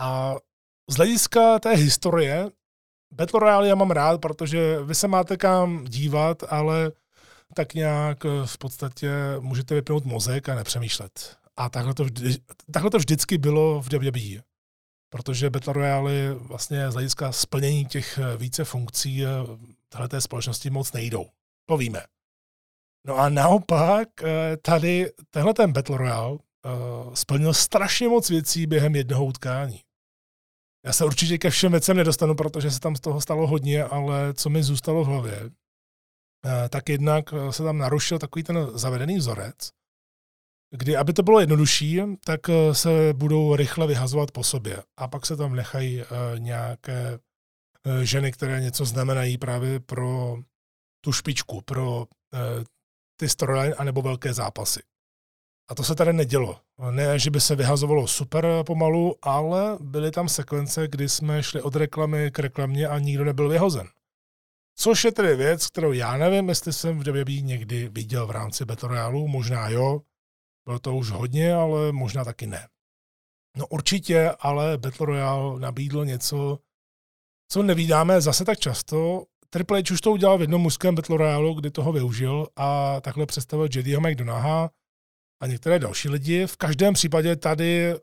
[0.00, 0.34] A
[0.90, 2.50] z hlediska té historie,
[3.12, 6.92] Battle Royale já mám rád, protože vy se máte kam dívat, ale
[7.54, 9.10] tak nějak eh, v podstatě
[9.40, 11.36] můžete vypnout mozek a nepřemýšlet.
[11.56, 12.36] A takhle to, vždy,
[12.72, 14.51] takhle to vždycky bylo v WWE.
[15.12, 19.22] Protože Battle Royale vlastně z hlediska splnění těch eh, více funkcí
[20.08, 21.26] té společnosti moc nejdou.
[21.68, 22.04] To víme.
[23.06, 26.38] No a naopak eh, tady tenhle ten Battle Royale
[27.14, 29.80] splnil strašně moc věcí během jednoho utkání.
[30.86, 34.34] Já se určitě ke všem věcem nedostanu, protože se tam z toho stalo hodně, ale
[34.34, 35.50] co mi zůstalo v hlavě,
[36.68, 39.70] tak jednak se tam narušil takový ten zavedený vzorec,
[40.72, 42.40] kdy, aby to bylo jednodušší, tak
[42.72, 46.06] se budou rychle vyhazovat po sobě a pak se tam nechají uh,
[46.38, 47.18] nějaké
[47.86, 50.36] Eh, ženy, které něco znamenají právě pro
[51.04, 52.64] tu špičku, pro eh,
[53.16, 54.80] ty storyline anebo velké zápasy.
[55.70, 56.60] A to se tady nedělo.
[56.90, 61.76] Ne, že by se vyhazovalo super pomalu, ale byly tam sekvence, kdy jsme šli od
[61.76, 63.88] reklamy k reklamě a nikdo nebyl vyhozen.
[64.78, 68.64] Což je tedy věc, kterou já nevím, jestli jsem v WWE někdy viděl v rámci
[68.64, 70.00] Battle Royale, možná jo,
[70.64, 72.68] bylo to už hodně, ale možná taky ne.
[73.56, 76.58] No určitě, ale Battle Royale nabídlo něco,
[77.52, 79.24] co nevídáme zase tak často.
[79.50, 83.26] Triple H už to udělal v jednom mužském Battle Royale, kdy toho využil a takhle
[83.26, 84.70] představil Jedyho McDonaha
[85.42, 86.46] a některé další lidi.
[86.46, 87.94] V každém případě tady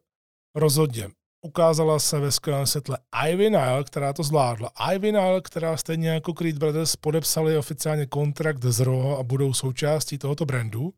[0.56, 1.10] rozhodně
[1.46, 2.98] ukázala se ve skvělém světle
[3.30, 4.72] Ivy Nile, která to zvládla.
[4.94, 10.18] Ivy Nile, která stejně jako Creed Brothers podepsali oficiálně kontrakt z Raw a budou součástí
[10.18, 10.94] tohoto brandu.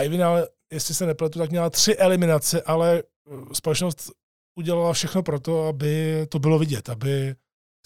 [0.00, 3.02] Ivy Nile, jestli se nepletu, tak měla tři eliminace, ale
[3.52, 4.10] společnost
[4.58, 7.34] udělala všechno pro to, aby to bylo vidět, aby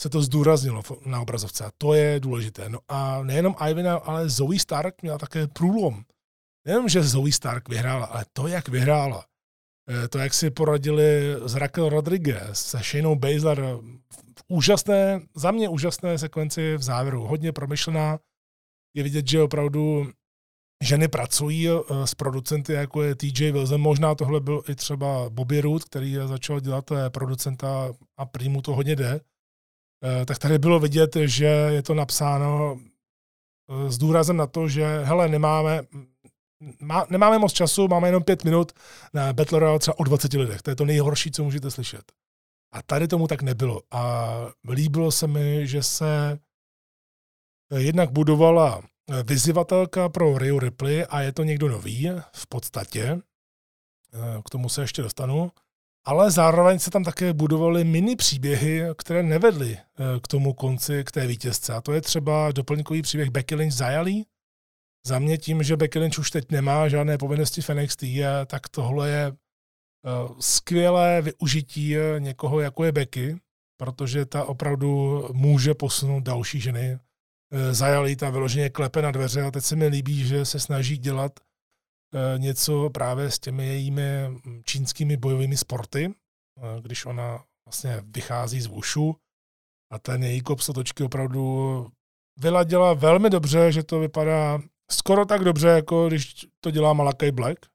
[0.01, 1.64] se to zdůraznilo na obrazovce.
[1.64, 2.69] A to je důležité.
[2.69, 6.05] No a nejenom Ivana, ale Zoe Stark měla také průlom.
[6.66, 9.27] Nejenom, že Zoe Stark vyhrála, ale to, jak vyhrála.
[9.88, 13.61] Eh, to, jak si poradili s Raquel Rodriguez, se Shaneou Baszler,
[14.38, 18.19] v úžasné, za mě úžasné sekvenci v závěru, hodně promyšlená.
[18.95, 20.12] Je vidět, že opravdu
[20.83, 23.81] ženy pracují eh, s producenty, jako je TJ Wilson.
[23.81, 28.62] Možná tohle byl i třeba Bobby Root, který začal dělat eh, producenta a prý mu
[28.62, 29.21] to hodně jde.
[30.05, 32.81] Eh, tak tady bylo vidět, že je to napsáno
[33.89, 35.83] s důrazem na to, že hele, nemáme,
[36.81, 38.73] má, nemáme moc času, máme jenom pět minut
[39.15, 40.62] na Battle Royale třeba o 20 lidech.
[40.62, 42.12] To je to nejhorší, co můžete slyšet.
[42.73, 43.83] A tady tomu tak nebylo.
[43.91, 44.31] A
[44.71, 46.39] líbilo se mi, že se
[47.77, 48.83] jednak budovala
[49.25, 53.21] vyzývatelka pro Rio Ripley a je to někdo nový v podstatě.
[54.14, 55.51] Eh, k tomu se ještě dostanu.
[56.05, 61.12] Ale zároveň se tam také budovaly mini příběhy, které nevedly eh, k tomu konci, k
[61.12, 61.75] té vítězce.
[61.75, 64.27] A to je třeba doplňkový příběh Becky Lynch Zajalí.
[65.07, 68.05] Za mě tím, že Becky Lynch už teď nemá žádné povinnosti v NXT,
[68.47, 73.37] tak tohle je eh, skvělé využití někoho, jako je Becky,
[73.77, 77.06] protože ta opravdu může posunout další ženy Eh,
[77.71, 81.41] zajali ta vyloženě klepe na dveře a teď se mi líbí, že se snaží dělat
[82.37, 86.15] něco právě s těmi jejími hm, čínskými bojovými sporty,
[86.81, 89.17] když ona vlastně vychází z Wushu
[89.93, 91.87] a ten její kop sotočky opravdu
[92.41, 94.59] vyladila velmi dobře, že to vypadá
[94.91, 97.67] skoro tak dobře, jako když to dělá Malakai Black.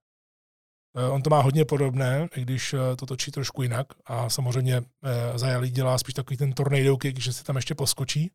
[0.98, 3.88] Eh, on to má hodně podobné, i když eh, to točí trošku jinak.
[4.06, 8.32] A samozřejmě eh, Zajalí dělá spíš takový ten tornado kick, že si tam ještě poskočí.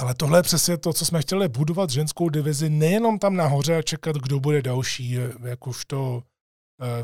[0.00, 3.82] Ale tohle je přesně to, co jsme chtěli budovat ženskou divizi, nejenom tam nahoře a
[3.82, 6.22] čekat, kdo bude další, jakožto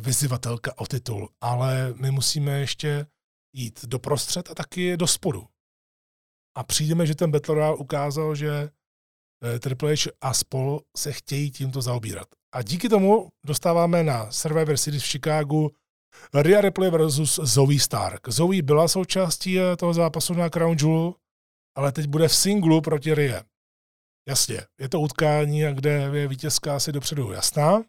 [0.01, 3.07] vyzývatelka o titul, ale my musíme ještě
[3.53, 5.47] jít do prostřed a taky do spodu.
[6.57, 8.71] A přijdeme, že ten Battle Royale ukázal, že
[9.61, 12.29] Triple H a spol se chtějí tímto zaobírat.
[12.55, 15.71] A díky tomu dostáváme na Survivor Series v Chicagu
[16.35, 18.29] Rhea Ripley versus Zoe Stark.
[18.29, 21.15] Zoe byla součástí eh, toho zápasu na Crown Jewel,
[21.77, 23.43] ale teď bude v singlu proti Rhea.
[24.29, 27.83] Jasně, je to utkání, kde je vítězka asi dopředu jasná,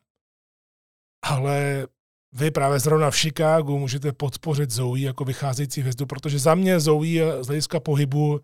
[1.26, 1.88] ale
[2.34, 7.44] vy právě zrovna v Chicagu můžete podpořit Zoe jako vycházející hvězdu, protože za mě Zoe
[7.44, 8.40] z hlediska pohybu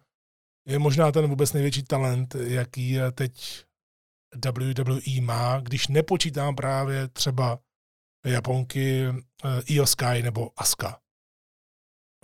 [0.67, 3.63] je možná ten vůbec největší talent, jaký teď
[4.51, 7.59] WWE má, když nepočítám právě třeba
[8.25, 11.02] Japonky eh, Io Sky nebo Asuka.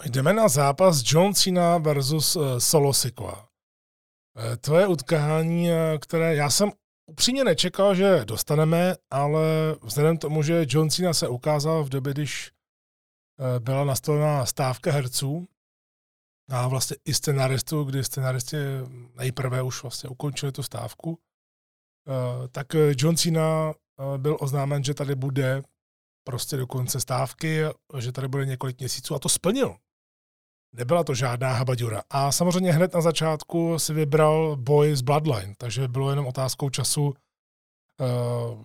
[0.05, 3.49] Jdeme na zápas John Cena versus eh, Solo Sikoa.
[4.37, 5.69] Eh, to je utkání,
[6.01, 6.71] které já jsem
[7.11, 12.13] upřímně nečekal, že dostaneme, ale vzhledem k tomu, že John Cena se ukázal v době,
[12.13, 12.51] když
[13.59, 15.47] byla nastavená stávka herců
[16.49, 18.57] a vlastně i scenaristu, kdy scenaristi
[19.15, 21.19] nejprve už vlastně ukončili tu stávku,
[22.09, 25.63] Eh, tak eh, John Cena eh, byl oznámen, že tady bude
[26.23, 27.61] prostě do konce stávky,
[27.99, 29.75] že tady bude několik měsíců a to splnil.
[30.73, 32.03] Nebyla to žádná habaďura.
[32.09, 37.13] A samozřejmě hned na začátku si vybral boj z Bloodline, takže bylo jenom otázkou času,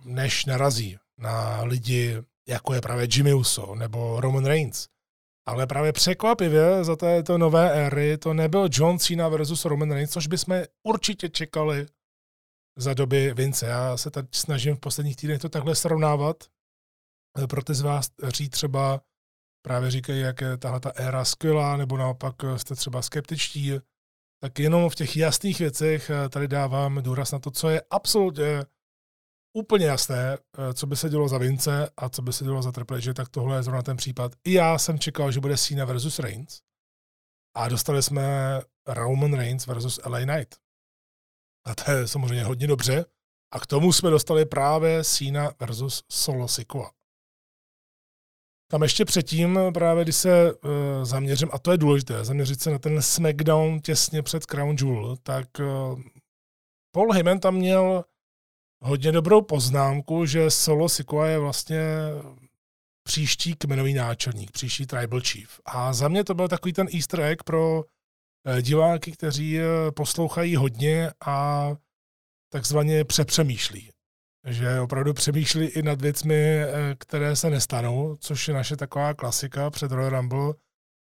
[0.05, 4.87] než narazí na lidi, jako je právě Jimmy Uso nebo Roman Reigns.
[5.47, 10.27] Ale právě překvapivě za této nové éry to nebyl John Cena versus Roman Reigns, což
[10.27, 11.85] bychom určitě čekali
[12.77, 13.65] za doby Vince.
[13.65, 16.43] Já se tady snažím v posledních týdnech to takhle srovnávat.
[17.43, 19.01] Eh, pro ty z vás, kteří třeba
[19.65, 23.71] právě říkají, jak je tahle ta éra skvělá, nebo naopak eh, jste třeba skeptičtí,
[24.41, 28.65] tak jenom v těch jasných věcech eh, tady dávám důraz na to, co je absolutně
[29.57, 30.37] úplně jasné,
[30.73, 33.29] co by se dělo za Vince a co by se dělo za Triple H, tak
[33.29, 34.31] tohle je zrovna ten případ.
[34.43, 36.61] I já jsem čekal, že bude Cena versus Reigns
[37.55, 40.55] a dostali jsme Roman Reigns versus LA Knight.
[41.65, 43.05] A to je samozřejmě hodně dobře.
[43.53, 46.91] A k tomu jsme dostali právě Cena versus Solo Sikoa.
[48.71, 50.69] Tam ještě předtím, právě když se uh,
[51.03, 55.47] zaměřím, a to je důležité, zaměřit se na ten SmackDown těsně před Crown Jewel, tak
[55.59, 56.01] uh,
[56.91, 58.03] Paul Heyman tam měl
[58.81, 61.81] hodně dobrou poznámku, že Solo Sikoa je vlastně
[63.03, 65.59] příští kmenový náčelník, příští tribal chief.
[65.65, 67.83] A za mě to byl takový ten easter egg pro
[68.47, 69.59] Eh, diváky, kteří
[69.95, 71.69] poslouchají hodně a
[72.49, 73.91] takzvaně přepřemýšlí.
[74.45, 79.69] Že opravdu přemýšlí i nad věcmi, eh, které se nestanou, což je naše taková klasika
[79.69, 80.53] před Royal Rumble,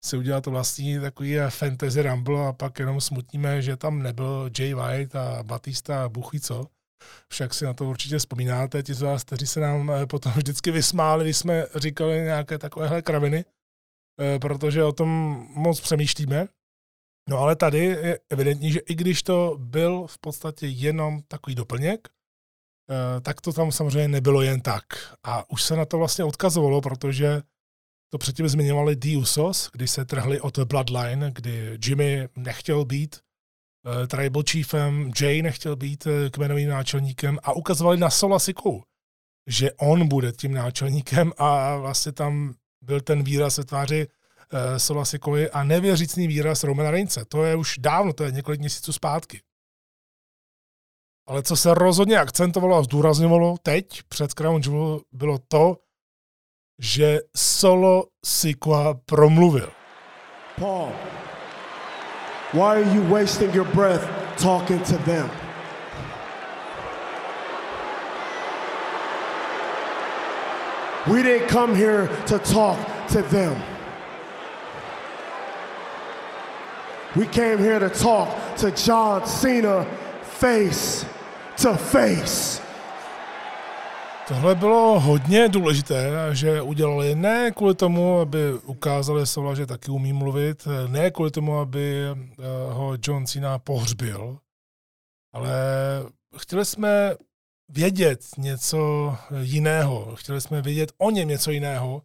[0.05, 5.15] si udělat vlastní takový fantasy Rumble a pak jenom smutníme, že tam nebyl Jay White
[5.15, 6.65] a Batista a Buchy co.
[7.29, 11.23] Však si na to určitě vzpomínáte, ti z vás, kteří se nám potom vždycky vysmáli,
[11.23, 13.45] když jsme říkali nějaké takovéhle kraviny,
[14.41, 15.09] protože o tom
[15.55, 16.47] moc přemýšlíme.
[17.29, 22.07] No ale tady je evidentní, že i když to byl v podstatě jenom takový doplněk,
[22.07, 22.18] eh,
[23.21, 24.83] tak to tam samozřejmě nebylo jen tak.
[25.23, 27.41] A už se na to vlastně odkazovalo, protože
[28.09, 33.15] to předtím zmiňovali The Usos, kdy se trhli od Bloodline, kdy Jimmy nechtěl být
[33.85, 38.83] uh, tribal chiefem, Jay nechtěl být uh, kmenovým náčelníkem a ukazovali na Sola Siku,
[39.47, 45.49] že on bude tím náčelníkem a vlastně tam byl ten výraz ve tváři uh, Solasikovi
[45.49, 47.25] a nevěřícný výraz Romana Reince.
[47.25, 49.41] To je už dávno, to je několik měsíců zpátky.
[51.29, 55.77] Ale co se rozhodně akcentovalo a zdůrazňovalo teď před Crown Jewel, bylo to,
[56.79, 59.69] že Solo Sikoa promluvil.
[60.59, 60.91] Paul,
[62.53, 64.09] why are you wasting your breath
[64.41, 65.29] talking to them?
[71.07, 72.77] We didn't come here to talk
[73.13, 73.63] to them.
[77.15, 79.85] We came here to talk to John Cena
[80.23, 81.05] face
[81.61, 82.61] to face.
[84.27, 90.13] Tohle bylo hodně důležité, že udělali ne kvůli tomu, aby ukázali Sola, že taky umí
[90.13, 92.13] mluvit, ne kvůli tomu, aby eh,
[92.71, 94.37] ho John Cena pohřbil,
[95.33, 95.51] ale
[96.37, 97.15] chtěli jsme
[97.69, 102.01] vědět něco jiného, chtěli jsme vědět o něm něco jiného,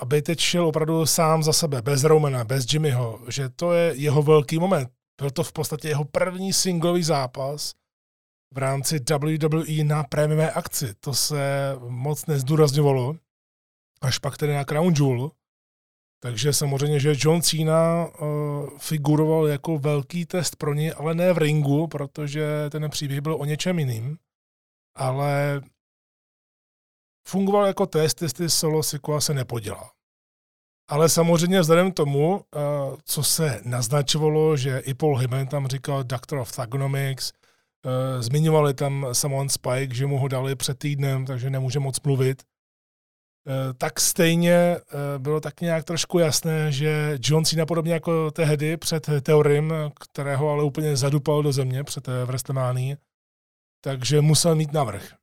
[0.00, 4.22] aby teď šel opravdu sám za sebe, bez Romana, bez Jimmyho, že to je jeho
[4.22, 4.90] velký moment.
[5.20, 7.74] Byl to v podstatě jeho první singlový zápas
[8.54, 10.94] v rámci WWE na prémiové akci.
[11.00, 13.16] To se moc nezdůrazňovalo,
[14.00, 15.30] až pak tedy na Crown Jewel.
[16.20, 21.38] Takže samozřejmě, že John Cena uh, figuroval jako velký test pro něj, ale ne v
[21.38, 24.18] ringu, protože ten příběh byl o něčem jiným.
[24.96, 25.62] Ale
[27.28, 29.90] fungoval jako test, jestli solo Sikoa se nepodělá.
[30.88, 32.40] Ale samozřejmě vzhledem k tomu, uh,
[33.04, 37.32] co se naznačovalo, že i Paul Heyman tam říkal Doctor of Thugonomics,
[38.20, 43.72] zmiňovali tam Samoan Spike, že mu ho dali před týdnem, takže nemůže moc mluvit, uh,
[43.78, 44.76] tak stejně
[45.18, 50.64] bylo tak nějak trošku jasné, že John Cena podobně jako tehdy před Teorim, kterého ale
[50.64, 52.96] úplně zadupal do země před WrestleMania,
[53.84, 55.14] takže musel mít navrh.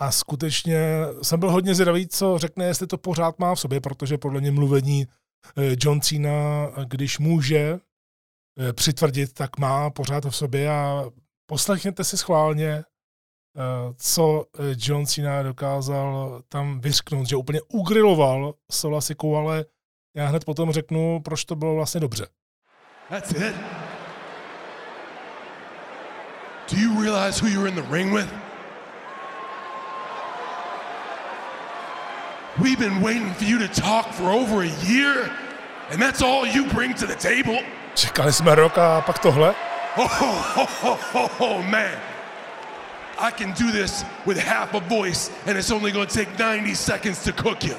[0.00, 0.80] A skutečně
[1.22, 4.50] jsem byl hodně zvědavý, co řekne, jestli to pořád má v sobě, protože podle mě
[4.50, 7.78] mluvení eh, John Cena, když může
[8.58, 11.04] eh, přitvrdit, tak má pořád v sobě a
[11.50, 12.84] poslechněte si schválně, eh,
[13.96, 14.46] co
[14.76, 19.64] John Cena dokázal tam vysknout, že úplně ugriloval Solasiku, ale
[20.16, 22.26] já hned potom řeknu, proč to bylo vlastně dobře.
[23.08, 23.54] That's it.
[26.72, 28.28] Do you realize who you're in the ring with?
[32.62, 35.30] We've been waiting for you to talk for over a year,
[35.90, 37.62] and that's all you bring to the table.
[37.94, 39.69] Čekali jsme rok a pak tohle?
[39.96, 41.98] Oh, oh, oh, oh, man.
[43.18, 47.22] I can do this with half a voice, and it's only to take 90 seconds
[47.24, 47.76] to cook you.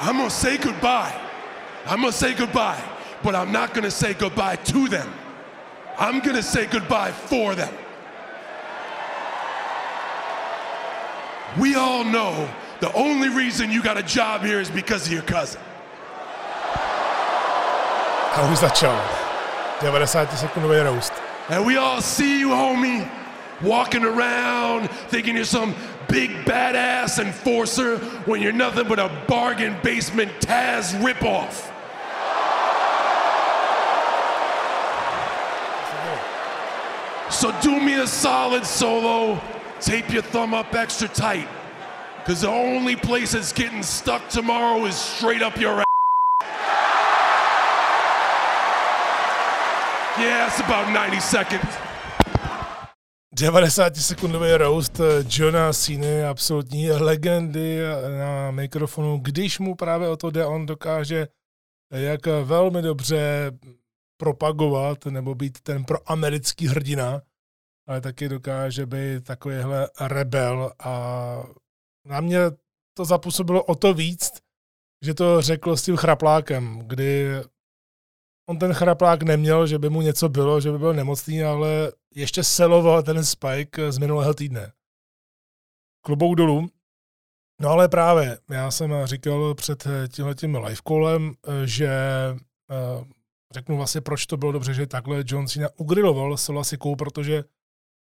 [0.00, 1.20] I'm to say goodbye.
[1.86, 2.82] I'm to say goodbye,
[3.22, 5.12] but I'm not to say goodbye to them.
[5.98, 7.72] I'm to say goodbye for them.
[11.58, 12.48] We all know
[12.80, 15.60] the only reason you got a job here is because of your cousin.
[18.34, 18.98] A už začal.
[19.80, 21.12] 90 sekundový roast.
[21.50, 23.06] And we all see you, homie,
[23.62, 25.74] walking around thinking you're some
[26.08, 31.70] big badass enforcer when you're nothing but a bargain basement Taz ripoff.
[37.30, 39.40] So do me a solid solo
[39.80, 41.48] tape your thumb up extra tight.
[42.18, 45.93] Because the only place it's getting stuck tomorrow is straight up your ass.
[50.18, 51.74] Yeah, about 90 seconds.
[53.34, 57.78] 90-sekundový roast Johna Cena, absolutní legendy
[58.18, 59.18] na mikrofonu.
[59.18, 61.28] Když mu právě o to jde, on dokáže
[61.92, 63.52] jak velmi dobře
[64.20, 67.22] propagovat nebo být ten proamerický hrdina,
[67.88, 70.94] ale taky dokáže být takovýhle rebel a
[72.06, 72.38] na mě
[72.96, 74.30] to zapůsobilo o to víc,
[75.04, 77.28] že to řekl s tím chraplákem, kdy
[78.46, 82.44] on ten chraplák neměl, že by mu něco bylo, že by byl nemocný, ale ještě
[82.44, 84.72] seloval ten Spike z minulého týdne.
[86.00, 86.68] Klobouk dolů.
[87.60, 91.34] No ale právě, já jsem říkal před tímhletím live callem,
[91.64, 91.88] že
[92.70, 93.04] eh,
[93.52, 97.44] řeknu vlastně, proč to bylo dobře, že takhle John Cena ugriloval Solasikou, protože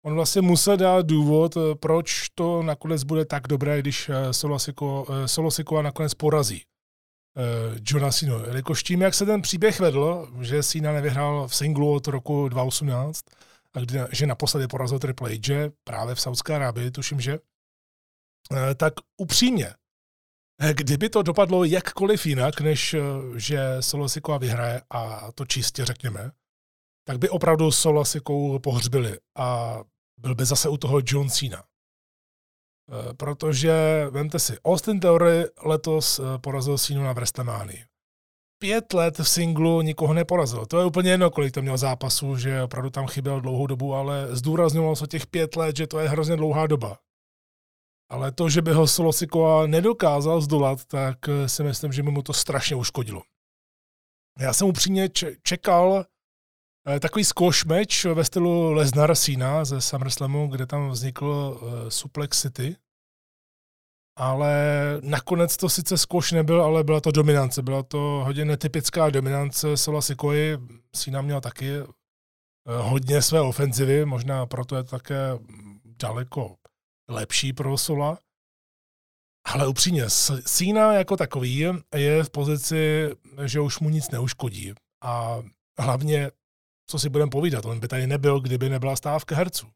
[0.06, 5.06] on vlastně musel dát důvod, eh, proč to nakonec bude tak dobré, když eh, Solosiko,
[5.80, 6.64] eh, nakonec porazí
[7.82, 8.46] Johna Sino.
[8.46, 13.26] Jelikož tím, jak se ten příběh vedl, že Sina nevyhrál v singlu od roku 2018,
[13.74, 17.40] a kdy, že naposledy porazil Triple H právě v Saudské Arábii, tuším, že,
[18.76, 19.74] tak upřímně,
[20.74, 22.96] kdyby to dopadlo jakkoliv jinak, než
[23.36, 26.32] že Solosiko vyhraje, a to čistě řekněme,
[27.08, 29.20] tak by opravdu Solasikou pohřbili.
[29.38, 29.80] A
[30.18, 31.64] byl by zase u toho John Cena.
[32.92, 37.86] Eh, protože, vemte si, Austin Theory letos eh, porazil Cena na WrestleMania.
[38.62, 40.66] Pět let v singlu nikoho neporazil.
[40.66, 44.28] To je úplně jedno, kolik to měl zápasů, že opravdu tam chyběl dlouhou dobu, ale
[44.36, 47.00] zdůrazňoval se těch pět let, že to je hrozně dlouhá doba.
[48.10, 52.12] Ale to, že by ho Solo Sikoa nedokázal zdolat, tak eh, si myslím, že by
[52.12, 53.22] mu to strašně uškodilo.
[54.40, 55.10] Já jsem upřímně
[55.44, 56.06] čekal
[57.00, 62.76] takový squash match ve stylu Lesnar Cena ze SummerSlamu, kde tam vznikl uh, Suplex City.
[64.18, 64.54] Ale
[65.04, 67.62] nakonec to sice squash nebyl, ale byla to dominance.
[67.62, 70.58] Byla to hodně netypická dominance Sola Sikoy.
[70.92, 71.88] Cena měl taky uh,
[72.66, 75.40] hodně své ofenzivy, možná proto je také
[75.86, 76.56] daleko
[77.10, 78.18] lepší pro Sola.
[79.46, 80.06] Ale upřímně,
[80.46, 81.66] Cena jako takový
[81.96, 83.10] je v pozici,
[83.46, 84.74] že už mu nic neuškodí.
[85.04, 85.44] A
[85.80, 86.32] hlavně
[86.94, 89.68] co si budeme povídat, on by tady nebyl, kdyby nebyla stávka herců.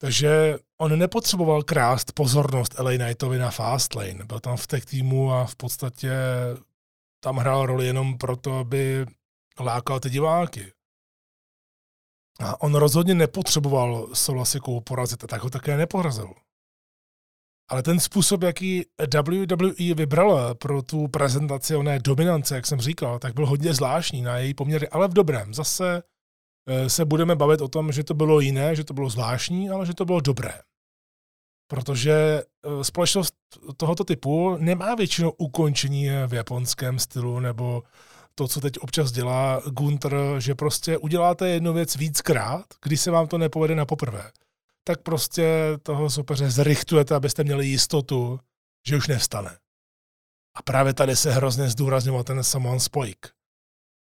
[0.00, 4.24] Takže on nepotřeboval krást pozornost LA Knightovi na Fastlane.
[4.24, 6.12] Byl tam v těch týmu a v podstatě
[7.20, 9.06] tam hrál roli jenom proto, aby
[9.60, 10.72] lákal ty diváky.
[12.40, 16.34] A on rozhodně nepotřeboval Solasikou porazit a tak ho také neporazil.
[17.68, 18.84] Ale ten způsob, jaký
[19.22, 24.38] WWE vybrala pro tu prezentaci oné dominance, jak jsem říkal, tak byl hodně zvláštní na
[24.38, 25.54] její poměry, ale v dobrém.
[25.54, 26.02] Zase
[26.68, 29.86] eh, se budeme bavit o tom, že to bylo jiné, že to bylo zvláštní, ale
[29.86, 30.52] že to bylo dobré.
[31.70, 33.34] Protože eh, společnost
[33.76, 37.82] tohoto typu nemá většinou ukončení v japonském stylu nebo
[38.34, 43.26] to, co teď občas dělá Gunter, že prostě uděláte jednu věc víckrát, když se vám
[43.26, 44.30] to nepovede na poprvé
[44.84, 45.48] tak prostě
[45.82, 48.40] toho soupeře zrychtujete, abyste měli jistotu,
[48.86, 49.58] že už nevstane.
[50.56, 53.28] A právě tady se hrozně zdůrazňoval ten Samoan Spike.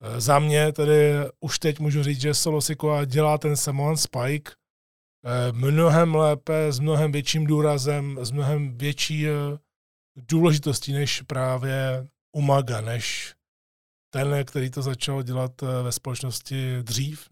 [0.03, 4.53] E, za mě tedy už teď můžu říct, že Solo Sikoa dělá ten Samoan Spike
[4.53, 9.33] e, mnohem lépe, s mnohem větším důrazem, s mnohem větší e,
[10.16, 13.35] důležitostí než právě Umaga, než
[14.11, 17.29] ten, který to začal dělat ve společnosti dřív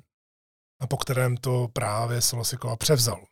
[0.81, 3.27] a po kterém to právě Solosikova převzal.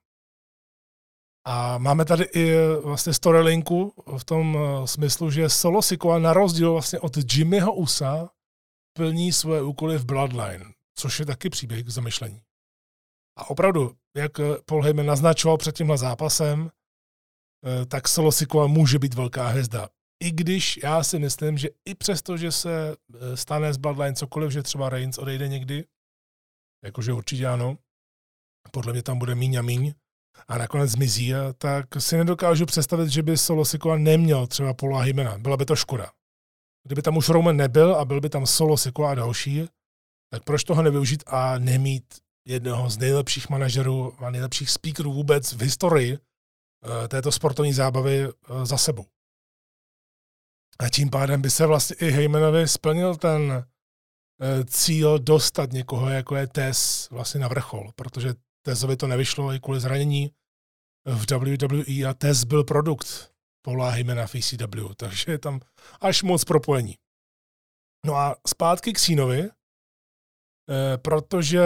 [1.45, 6.72] A máme tady i vlastně storylinku v tom eh, smyslu, že Solo Sikoa na rozdíl
[6.72, 8.30] vlastně od Jimmyho Usa
[8.97, 10.64] plní své úkoly v Bloodline,
[10.95, 12.43] což je taky příběh k zamyšlení.
[13.38, 18.99] A opravdu, jak eh, Paul Heyman naznačoval před tímhle zápasem, eh, tak Solo Sikoa může
[18.99, 19.88] být velká hvězda.
[20.22, 22.97] I když já si myslím, že i přesto, že se
[23.34, 25.84] stane z Bloodline cokoliv, že třeba Reigns odejde někdy,
[26.84, 27.78] jakože určitě ano,
[28.72, 29.95] podle mě tam bude míň a míň,
[30.49, 35.38] a nakonec zmizí, tak si nedokážu představit, že by Solo Sikoa neměl třeba Paula Hymena.
[35.38, 36.11] Byla by to škoda.
[36.86, 39.68] Kdyby tam už Roman nebyl a byl by tam Solo Sikoa a další,
[40.32, 42.05] tak proč toho nevyužít a nemít
[42.47, 48.66] jednoho z nejlepších manažerů a nejlepších speakerů vůbec v historii eh, této sportovní zábavy eh,
[48.66, 49.07] za sebou.
[50.78, 56.36] A tím pádem by se vlastně i Heymanovi splnil ten eh, cíl dostat někoho, jako
[56.36, 60.31] je Tess, vlastně na vrchol, protože Tezovi to nevyšlo i kvůli zranění
[61.05, 63.33] v WWE a Tez byl produkt
[63.63, 65.61] Paula Heymana v ECW, takže je tam
[66.01, 66.97] až moc propojení.
[68.07, 71.63] No a zpátky k Sínovi, eh, protože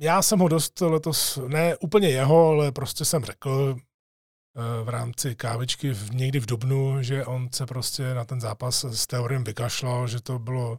[0.00, 5.36] já jsem ho dost letos, ne úplně jeho, ale prostě jsem řekl eh, v rámci
[5.36, 10.22] kávičky někdy v Dubnu, že on se prostě na ten zápas s Teorem vykašlal, že
[10.22, 10.78] to bylo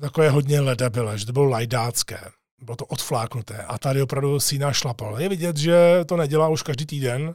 [0.00, 2.32] takové hodně ledabile, že to bylo lajdácké
[2.62, 3.62] bylo to odfláknuté.
[3.62, 5.20] A tady opravdu Sína šlapal.
[5.20, 7.34] Je vidět, že to nedělá už každý týden,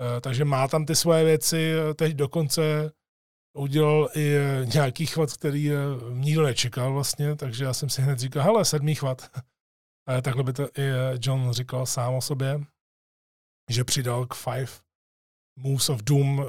[0.00, 1.72] eh, takže má tam ty svoje věci.
[1.96, 2.92] Teď dokonce
[3.56, 4.36] udělal i
[4.74, 5.76] nějaký chvat, který eh,
[6.10, 9.30] nikdo nečekal vlastně, takže já jsem si hned říkal, hele, sedmý chvat.
[10.22, 12.60] Takhle by to i John říkal sám o sobě,
[13.70, 14.72] že přidal k Five
[15.56, 16.44] Moves of Doom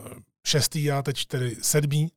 [0.47, 2.11] šestý a teď tedy sedmý.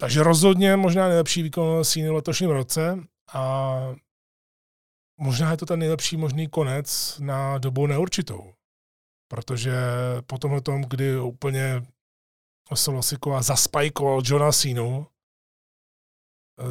[0.00, 2.98] Takže rozhodně možná nejlepší výkon Síny v letošním roce
[3.32, 3.78] a
[5.20, 8.52] možná je to ten nejlepší možný konec na dobu neurčitou.
[9.30, 9.72] Protože
[10.26, 11.82] po tomhle tom, kdy úplně
[12.74, 15.06] Solosikova zaspajkoval Johna Sínu,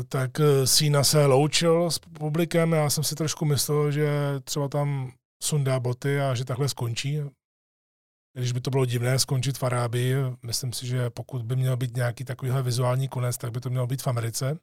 [0.09, 0.31] tak
[0.65, 2.73] Sína se loučil s publikem.
[2.73, 4.09] Já jsem si trošku myslel, že
[4.43, 5.11] třeba tam
[5.43, 7.21] sundá boty a že takhle skončí.
[8.37, 10.15] Když by to bylo divné skončit v Arábii,
[10.45, 13.87] myslím si, že pokud by měl být nějaký takovýhle vizuální konec, tak by to mělo
[13.87, 14.59] být v Americe.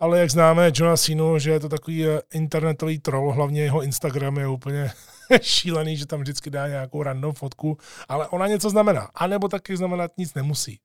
[0.00, 4.36] Ale jak známe Johna Sinu, že je to takový eh, internetový troll, hlavně jeho Instagram
[4.36, 4.90] je úplně
[5.42, 7.78] šílený, že tam vždycky dá nějakou random fotku,
[8.08, 9.10] ale ona něco znamená.
[9.14, 10.80] A nebo taky znamenat nic nemusí.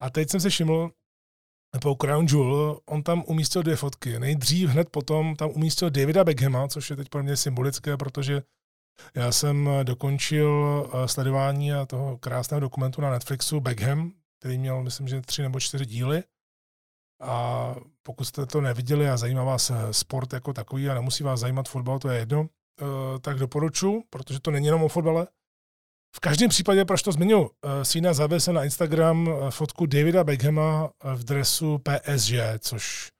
[0.00, 0.90] A teď jsem si všiml,
[1.82, 4.18] po Crown Jewel, on tam umístil dvě fotky.
[4.18, 8.42] Nejdřív hned potom tam umístil Davida Beckhama, což je teď pro mě symbolické, protože
[9.14, 15.08] já jsem eh, dokončil eh, sledování toho krásného dokumentu na Netflixu Beckham, který měl, myslím,
[15.08, 16.22] že tři nebo čtyři díly.
[17.22, 21.40] A pokud jste to neviděli a zajímá vás eh, sport jako takový a nemusí vás
[21.40, 22.48] zajímat fotbal, to je jedno,
[23.20, 25.26] tak doporučuji, protože to není jenom o fotbale.
[26.16, 27.50] V každém případě, proč to zmiňuji,
[27.82, 33.10] Sina zavěsil na Instagram fotku Davida Beckhama v dresu PSG, což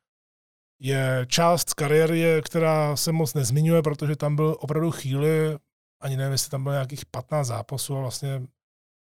[0.81, 5.59] je část kariéry, která se moc nezmiňuje, protože tam byl opravdu chvíli,
[6.07, 8.42] ani nevím, jestli tam bylo nějakých 15 zápasů a vlastně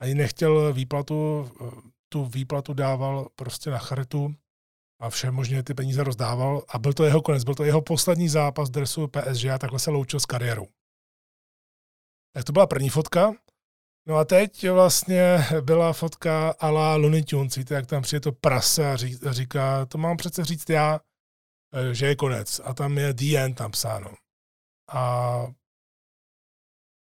[0.01, 1.51] ani nechtěl výplatu,
[2.09, 4.35] tu výplatu dával prostě na charitu
[5.01, 8.29] a vše možně ty peníze rozdával a byl to jeho konec, byl to jeho poslední
[8.29, 10.67] zápas dresu PSG a takhle se loučil s kariérou.
[12.35, 13.35] Tak to byla první fotka.
[14.09, 18.33] No a teď vlastně byla fotka a la Looney Tunes, víte, jak tam přijde to
[18.33, 18.97] prase a
[19.33, 21.01] říká, to mám přece říct já,
[21.75, 22.61] eh, že je konec.
[22.65, 24.15] A tam je the end napsáno.
[24.93, 25.47] A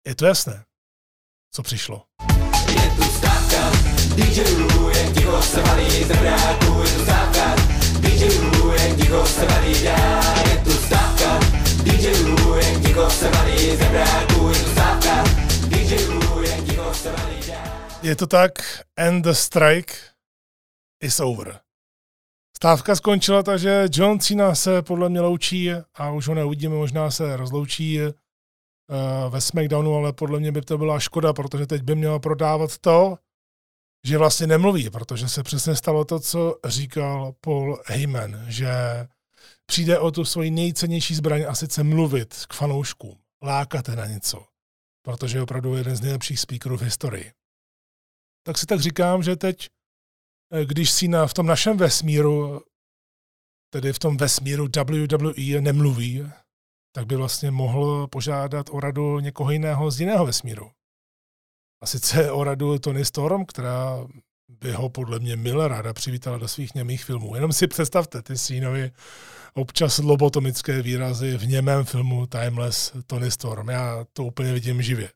[0.07, 0.63] je to jasné,
[1.51, 2.03] co přišlo.
[2.69, 3.71] Je tu stávka,
[4.15, 7.55] DJů, jen ticho se valí z rebráku, je tu stávka,
[7.99, 11.39] DJů, jen ticho se valí dál, je tu stávka,
[11.83, 15.23] DJů, jen ticho se valí z je tu stávka,
[15.67, 17.77] DJů, jen ticho se valí dál.
[18.03, 18.51] Je to tak,
[18.97, 19.93] and the strike
[21.01, 21.59] is over.
[22.57, 27.37] Stávka skončila, takže John Cena se podle mě loučí a už ho neuvidíme, možná se
[27.37, 27.99] rozloučí
[29.29, 33.17] ve SmackDownu, ale podle mě by to byla škoda, protože teď by měl prodávat to,
[34.05, 38.71] že vlastně nemluví, protože se přesně stalo to, co říkal Paul Heyman, že
[39.65, 44.45] přijde o tu svoji nejcennější zbraň a sice mluvit k fanouškům, lákat na něco,
[45.05, 47.31] protože je opravdu jeden z nejlepších speakerů v historii.
[48.45, 49.69] Tak si tak říkám, že teď
[50.53, 52.61] Eh, když si na, v tom našem vesmíru,
[53.69, 56.23] tedy v tom vesmíru WWE nemluví,
[56.95, 60.71] tak by vlastně mohl požádat o radu někoho jiného z jiného vesmíru.
[61.81, 64.07] A sice o radu Tony Storm, která
[64.47, 67.35] by ho podle mě mile ráda přivítala do svých němých filmů.
[67.35, 68.91] Jenom si představte ty sínovi
[69.53, 73.69] občas lobotomické výrazy v němém filmu Timeless Tony Storm.
[73.69, 75.09] Já to úplně vidím živě.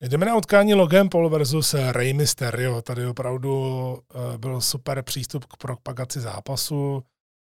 [0.00, 2.82] Jdeme na utkání Logan Paul versus Rey Mysterio.
[2.82, 3.52] Tady opravdu
[3.98, 7.02] eh, byl super přístup k propagaci zápasu.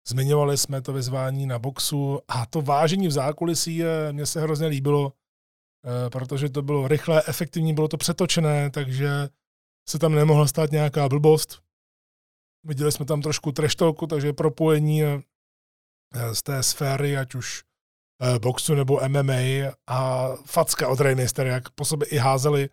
[0.09, 3.83] Zmiňovali jsme to vyzvání na boxu a to vážení v zákulisí
[4.13, 5.13] mně se hrozně líbilo,
[5.85, 9.29] eh, protože to bylo rychlé, efektivní, bylo to přetočené, takže
[9.89, 11.63] se tam nemohla stát nějaká blbost.
[12.67, 15.23] Viděli jsme tam trošku treštolku, takže propojení eh,
[16.33, 17.63] z té sféry, ať už
[18.23, 22.69] Eh, boxu nebo MMA a facka od Mysterio, jak po sobě i házeli.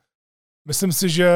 [0.68, 1.30] Myslím si, že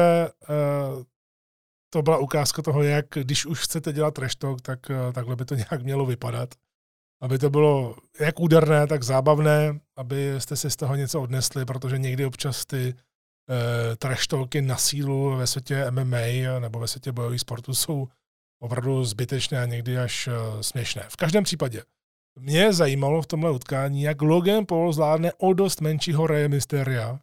[1.92, 5.44] to byla ukázka toho, jak když už chcete dělat trash talk, tak uh, takhle by
[5.44, 6.54] to nějak mělo vypadat.
[7.20, 12.26] Aby to bylo jak úderné, tak zábavné, abyste si z toho něco odnesli, protože někdy
[12.26, 17.74] občas ty uh, trash talky na sílu ve světě MMA nebo ve světě bojových sportů
[17.74, 18.08] jsou
[18.62, 21.04] opravdu zbytečné a někdy až uh, směšné.
[21.08, 21.82] V každém případě
[22.38, 27.20] mě zajímalo v tomhle utkání, jak Logan Paul zvládne o dost menšího Rey Mysteria,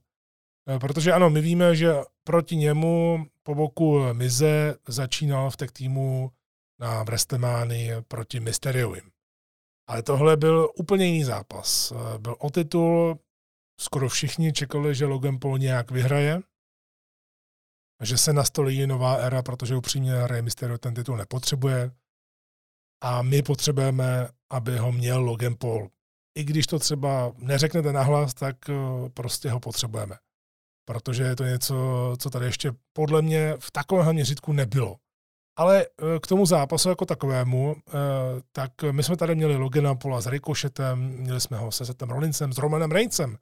[0.70, 1.94] eh, protože ano, my víme, že
[2.24, 6.32] proti němu po boku Mize začínal v tech týmu
[6.80, 9.12] na WrestleMania proti Mysteriovým.
[9.88, 11.94] Ale tohle byl úplně jiný zápas.
[12.18, 13.20] Byl o titul,
[13.80, 16.42] skoro všichni čekali, že Logan Paul nějak vyhraje,
[18.04, 21.92] že se nastolí nová era, protože upřímně Rey Mysterio ten titul nepotřebuje
[23.04, 25.90] a my potřebujeme, aby ho měl Logan Paul.
[26.38, 28.74] I když to třeba neřeknete nahlas, tak eh,
[29.10, 30.16] prostě ho potřebujeme.
[30.90, 31.76] Protože je to něco,
[32.20, 34.96] co tady ještě podle mě v takovém měřítku nebylo.
[35.58, 37.92] Ale eh, k tomu zápasu jako takovému, eh,
[38.52, 42.54] tak my jsme tady měli Logana Paula s Ricochetem, měli jsme ho se Setem Rollinsem,
[42.54, 43.38] s Romanem Reincem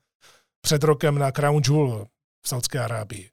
[0.62, 2.06] před rokem na Crown Jewel
[2.46, 3.30] v Saudské Arábii.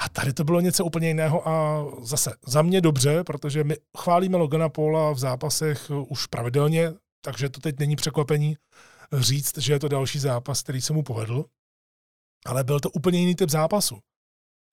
[0.00, 4.36] A tady to bylo něco úplně jiného a zase za mě dobře, protože my chválíme
[4.36, 6.92] Logana Paula v zápasech už pravidelně,
[7.24, 8.56] takže to teď není překvapení
[9.12, 11.44] říct, že je to další zápas, který se mu povedl.
[12.46, 13.98] Ale byl to úplně jiný typ zápasu,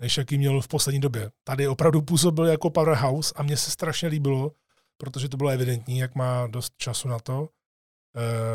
[0.01, 1.32] než jaký měl v poslední době.
[1.43, 4.51] Tady opravdu působil jako powerhouse a mně se strašně líbilo,
[4.97, 7.49] protože to bylo evidentní, jak má dost času na to.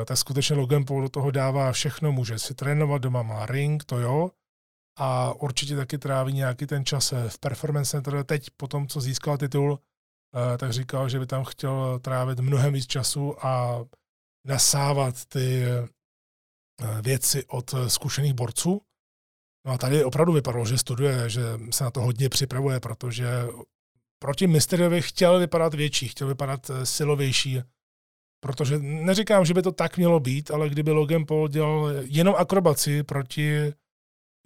[0.03, 3.85] E, tak skutečně Logan Paul do toho dává všechno, může si trénovat doma, má ring,
[3.85, 4.31] to jo,
[4.99, 8.25] a určitě taky tráví nějaký ten čas v Performance Center.
[8.25, 9.79] Teď po tom, co získal titul,
[10.55, 13.85] eh, tak říkal, že by tam chtěl trávit mnohem víc času a
[14.47, 15.89] nasávat ty eh,
[17.03, 18.81] věci od zkušených borců.
[19.69, 23.27] No a tady opravdu vypadalo, že studuje, že se na to hodně připravuje, protože
[24.19, 27.63] proti Mysteriovi chtěl vypadat větší, chtěl vypadat eh, silovější,
[28.41, 33.03] protože neříkám, že by to tak mělo být, ale kdyby Logan Paul dělal jenom akrobaci
[33.03, 33.73] proti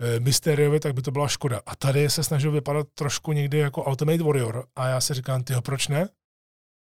[0.03, 1.61] Eh, Mysteriovi, tak by to byla škoda.
[1.67, 5.63] A tady se snažil vypadat trošku někdy jako Ultimate Warrior a já si říkám, tyho,
[5.63, 6.09] proč ne?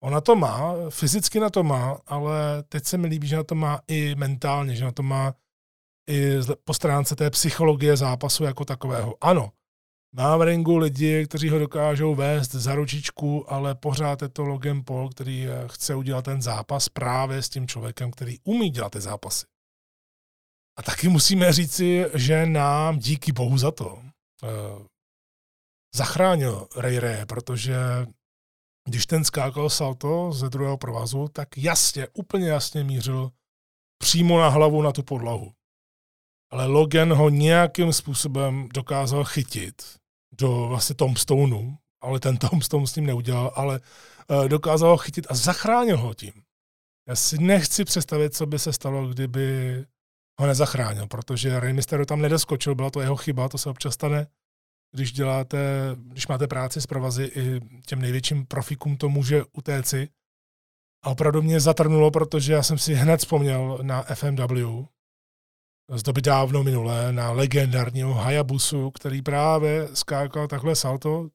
[0.02, 3.54] Ona to má, fyzicky na to má, ale teď se mi líbí, že na to
[3.54, 5.34] má i mentálně, že na to má
[6.08, 9.16] i po stránce té psychologie zápasu jako takového.
[9.20, 9.52] Ano,
[10.14, 14.82] má v ringu lidi, kteří ho dokážou vést za ručičku, ale pořád je to Logan
[14.84, 19.00] Paul, který eh, chce udělat ten zápas právě s tím člověkem, který umí dělat ty
[19.00, 19.46] zápasy.
[20.78, 24.02] A taky musíme říci, že nám díky bohu za to uh,
[25.94, 27.76] zachránil Ray Ray, protože
[28.88, 33.30] když ten skákal salto ze druhého provazu, tak jasně, úplně jasně mířil
[33.98, 35.52] přímo na hlavu na tu podlahu.
[36.52, 39.82] Ale Logan ho nějakým způsobem dokázal chytit
[40.40, 45.34] do vlastně Tombstoneu, ale ten Tombstone s ním neudělal, ale uh, dokázal ho chytit a
[45.34, 46.32] zachránil ho tím.
[47.08, 49.76] Já si nechci představit, co by se stalo, kdyby
[50.40, 54.26] ho nezachránil, protože Rey Mysterio tam nedoskočil, byla to jeho chyba, to se občas stane.
[54.94, 55.58] Když děláte,
[55.96, 60.08] když máte práci s provazy, i těm největším profikům to může utéci.
[61.04, 64.84] A opravdu mě zatrnulo, protože já jsem si hned vzpomněl na FMW,
[65.90, 71.28] z doby dávno minulé, na legendárního Hayabusu, který právě skákal takhle salto,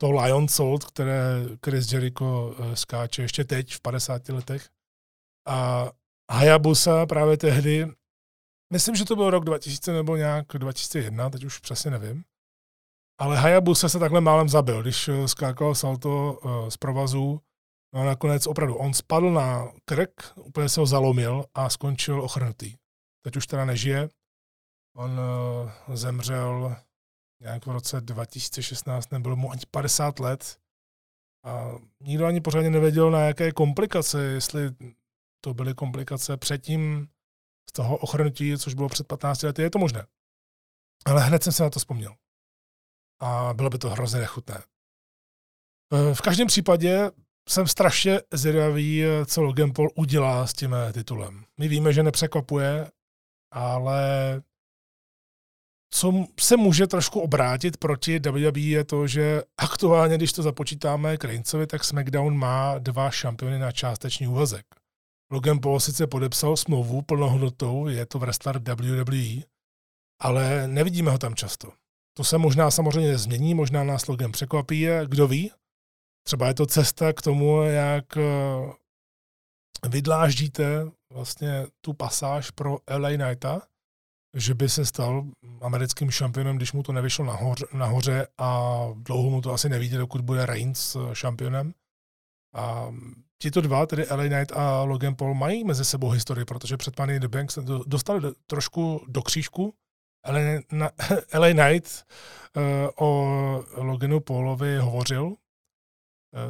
[0.00, 4.68] to Lion Salt, které Chris Jericho eh, skáče ještě teď v 50 letech.
[5.48, 5.90] A
[6.32, 7.86] Hayabusa právě tehdy,
[8.72, 12.24] myslím, že to byl rok 2000 nebo nějak 2001, teď už přesně nevím,
[13.20, 17.40] ale Hayabusa se takhle málem zabil, když eh, skákal salto eh, z provazu.
[17.94, 22.74] No a nakonec opravdu on spadl na krk, úplně se ho zalomil a skončil ochrnutý.
[23.22, 24.08] Teď už teda nežije.
[24.96, 25.20] On
[25.94, 26.76] zemřel
[27.42, 30.58] nějak v roce 2016, nebylo mu ani 50 let
[31.44, 31.70] a
[32.00, 34.70] nikdo ani pořádně nevěděl, na jaké komplikace, jestli
[35.44, 37.08] to byly komplikace předtím
[37.70, 40.06] z toho ochrnutí, což bylo před 15 lety, je to možné.
[41.04, 42.14] Ale hned jsem se na to vzpomněl.
[43.20, 44.62] A bylo by to hrozně nechutné.
[45.92, 47.10] E, v každém případě
[47.48, 51.44] jsem strašně zvědavý, co Logan Paul udělá s tím titulem.
[51.58, 52.90] My víme, že nepřekvapuje,
[53.52, 54.42] ale
[55.94, 61.66] co se může trošku obrátit proti WWE je to, že aktuálně, když to započítáme Krejncovi,
[61.66, 64.66] tak SmackDown má dva šampiony na částečný úvazek.
[65.32, 69.42] Logan Paul sice podepsal smlouvu plnohodnotou, je to wrestler WWE,
[70.20, 71.72] ale nevidíme ho tam často.
[72.16, 75.52] To se možná samozřejmě změní, možná nás Logan překvapí, kdo ví.
[76.26, 78.22] Třeba je to cesta k tomu, jak eh,
[79.88, 83.62] vydláždíte vlastně tu pasáž pro LA Knighta,
[84.36, 85.24] že by se stal
[85.60, 90.20] americkým šampionem, když mu to nevyšlo nahoře, nahoře a dlouho mu to asi nevíde, dokud
[90.20, 91.74] bude Reigns eh, šampionem.
[92.54, 92.94] A
[93.42, 97.20] tito dva, tedy LA Knight a Logan Paul, mají mezi sebou historii, protože před Money
[97.20, 99.74] the Bank se dostali do, trošku do křížku.
[100.28, 100.90] LA, na,
[101.38, 102.04] LA Knight
[102.56, 102.62] uh,
[103.06, 105.36] o Loganu Paulovi hovořil, uh,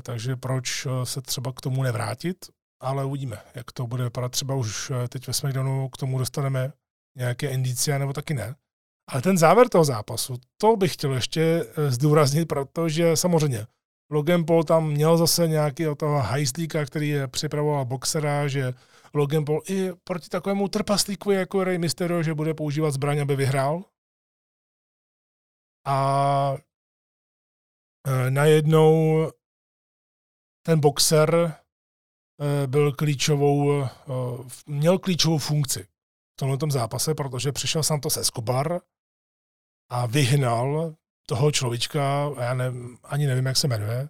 [0.03, 2.37] takže proč se třeba k tomu nevrátit,
[2.83, 4.33] ale uvidíme, jak to bude vypadat.
[4.33, 6.73] Třeba už teď ve SmackDownu k tomu dostaneme
[7.17, 8.55] nějaké indicia, nebo taky ne.
[9.11, 13.67] Ale ten závěr toho zápasu, to bych chtěl ještě eh, zdůraznit, protože samozřejmě
[14.11, 18.75] Logan Paul tam měl zase nějaký od toho hajzlíka, který připravoval boxera, že
[19.15, 23.85] Logan Paul i proti takovému trpaslíku jako Rey Mysterio, že bude používat zbraň, aby vyhrál.
[25.87, 26.57] A
[28.07, 29.31] eh, najednou
[30.67, 31.62] ten boxer eh,
[32.67, 33.87] byl klíčovou,
[34.67, 35.87] měl klíčovou funkci
[36.35, 38.81] v tomhle zápase, protože přišel Santos Escobar
[39.91, 40.95] a vyhnal
[41.29, 42.73] toho človíčka, já ne,
[43.05, 44.09] ani nevím, jak se jmenuje,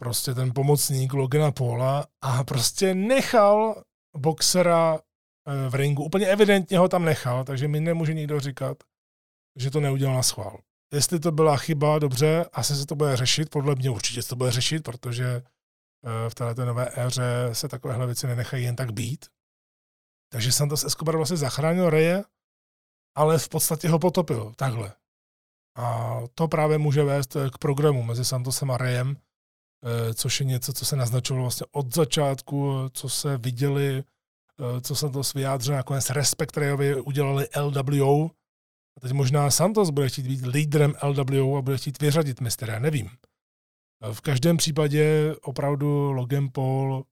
[0.00, 3.82] prostě ten pomocník Logana Paula a prostě nechal
[4.16, 6.04] boxera eh, v ringu.
[6.04, 8.76] Úplně evidentně ho tam nechal, takže mi nemůže nikdo říkat,
[9.56, 10.60] že to neudělal na schvál.
[10.92, 14.36] Jestli to byla chyba, dobře, asi se to bude řešit, podle mě určitě se to
[14.36, 15.42] bude řešit, protože eh,
[16.28, 19.26] v této nové éře se takovéhle věci nenechají jen tak být.
[20.32, 22.24] Takže Santos Escobar vlastně zachránil Reje,
[23.16, 24.52] ale v podstatě ho potopil.
[24.56, 24.92] Takhle.
[25.76, 30.72] A to právě může vést k programu mezi Santosem a Rejem, eh, což je něco,
[30.72, 36.56] co se naznačovalo vlastně od začátku, co se viděli, eh, co Santos vyjádřil, nakonec Respekt
[36.56, 38.30] Rejovi udělali LWO.
[38.96, 43.10] A teď možná Santos bude chtít být lídrem LWO a bude chtít vyřadit Mysteria, nevím.
[44.12, 47.04] V každém případě opravdu Logan Paul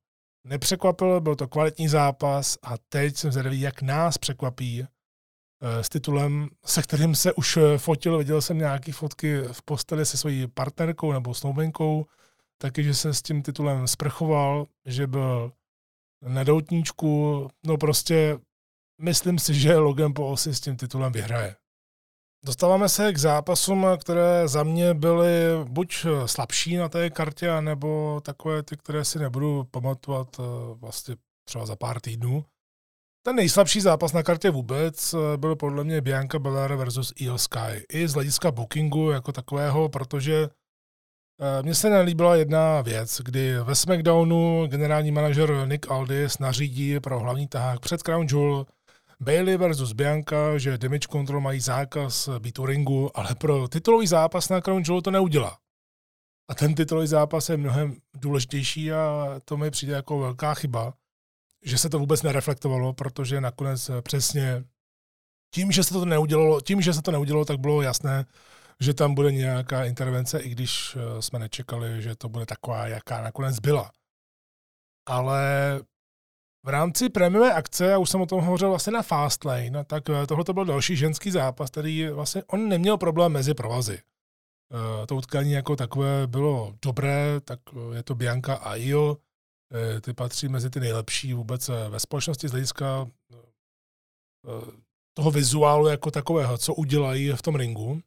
[0.45, 6.49] nepřekvapil, byl to kvalitní zápas a teď jsem zvědavý, jak nás překvapí eh, s titulem,
[6.65, 11.13] se kterým se už eh, fotil, viděl jsem nějaké fotky v posteli se svojí partnerkou
[11.13, 12.07] nebo snoubenkou,
[12.59, 15.53] taky, že se s tím titulem sprchoval, že byl
[16.23, 18.39] na doutníčku, no prostě
[19.01, 21.57] myslím si, že Logan Paul si s tím titulem vyhraje.
[22.49, 25.31] Dostáváme se k zápasům, které za mě byly
[25.65, 30.43] buď slabší na té kartě, nebo takové ty, které si nebudu pamatovat eh,
[30.75, 32.45] vlastně třeba za pár týdnů.
[33.27, 37.85] Ten nejslabší zápas na kartě vůbec eh, byl podle mě Bianca Belair versus Io Sky.
[37.93, 40.49] I z hlediska bookingu jako takového, protože
[41.41, 47.21] eh, mně se nelíbila jedna věc, kdy ve SmackDownu generální manažer Nick Aldis nařídí pro
[47.21, 48.67] hlavní tahák před Crown Jewel
[49.21, 54.49] Bailey versus Bianca, že damage control mají zákaz být u ringu, ale pro titulový zápas
[54.49, 55.59] na Crown Jewel to neudělá.
[56.51, 60.95] A ten titulový zápas je mnohem důležitější a to mi přijde jako velká chyba,
[61.65, 64.65] že se to vůbec nereflektovalo, protože nakonec přesně
[65.55, 68.27] tím, že se to neudělalo, tím, že se to neudělalo, tak bylo jasné,
[68.81, 73.23] že tam bude nějaká intervence, i když eh, jsme nečekali, že to bude taková, jaká
[73.23, 73.91] nakonec byla.
[75.07, 75.43] Ale
[76.69, 80.45] v rámci prémiové akce, já už jsem o tom hovořil vlastně na Fastlane, tak tohle
[80.45, 84.03] to byl další ženský zápas, který vlastně, on neměl problém mezi provazy.
[85.09, 87.61] To utkání jako takové bylo dobré, tak
[87.95, 89.17] je to Bianca a Io,
[90.01, 93.07] ty patří mezi ty nejlepší vůbec ve společnosti z hlediska
[95.17, 98.01] toho vizuálu jako takového, co udělají v tom ringu.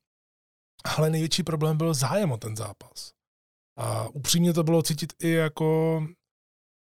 [0.97, 3.11] Ale největší problém byl zájem o ten zápas.
[3.77, 6.01] A upřímně to bylo cítit i jako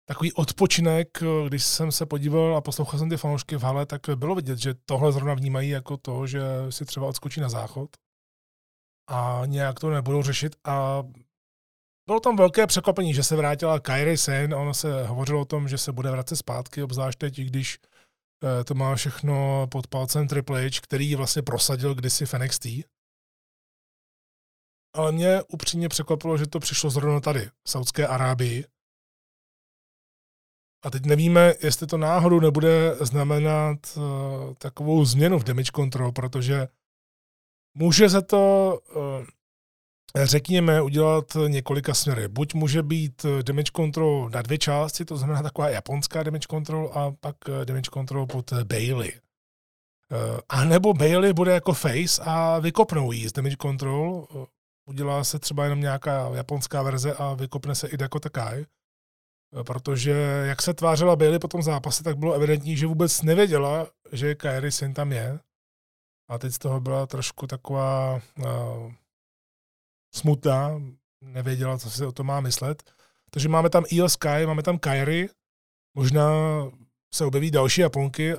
[0.05, 1.07] takový odpočinek,
[1.47, 4.73] když jsem se podíval a poslouchal jsem ty fanoušky v hale, tak bylo vidět, že
[4.85, 7.89] tohle zrovna vnímají jako to, že si třeba odskočí na záchod
[9.09, 11.03] a nějak to nebudou řešit a
[12.07, 15.77] bylo tam velké překvapení, že se vrátila Kyrie Sen, ono se hovořilo o tom, že
[15.77, 17.79] se bude vracet zpátky, obzvlášť teď, když
[18.43, 22.67] eh, to má všechno pod palcem Triple H, který vlastně prosadil kdysi v NXT.
[24.95, 28.65] Ale mě upřímně překvapilo, že to přišlo zrovna tady, v Saudské Arábii.
[30.83, 34.03] A teď nevíme, jestli to náhodou nebude znamenat uh,
[34.57, 36.67] takovou změnu v damage control, protože
[37.73, 39.25] může se to uh,
[40.23, 42.27] řekněme, udělat několika směry.
[42.27, 47.11] Buď může být damage control na dvě části, to znamená taková japonská damage control a
[47.19, 49.11] pak damage control pod Bailey.
[50.49, 54.27] A nebo Bailey bude jako face a vykopnou jí z damage control,
[54.85, 58.65] udělá se třeba jenom nějaká japonská verze a vykopne se i jako Takai.
[59.65, 60.11] Protože
[60.47, 64.71] jak se tvářila Bailey po tom zápase, tak bylo evidentní, že vůbec nevěděla, že Kairi
[64.71, 65.39] Sin tam je.
[66.29, 68.93] A teď z toho byla trošku taková uh,
[70.15, 70.81] smutná,
[71.21, 72.83] nevěděla, co si o to má myslet.
[73.29, 75.29] Takže máme tam Io Sky, máme tam Kairi,
[75.97, 76.31] možná
[77.13, 78.33] se objeví další Japonky.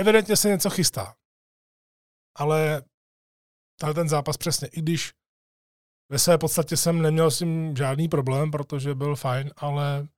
[0.00, 1.16] Evidentně se něco chystá.
[2.38, 2.82] Ale
[3.80, 5.12] tady ten zápas přesně, i když
[6.10, 10.08] ve své podstatě jsem neměl s tím žádný problém, protože byl fajn, ale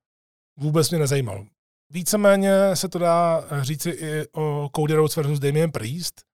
[0.57, 1.47] vůbec mě nezajímal.
[1.91, 6.25] Víceméně se to dá říci i o Cody Rhodes versus Damien Priest,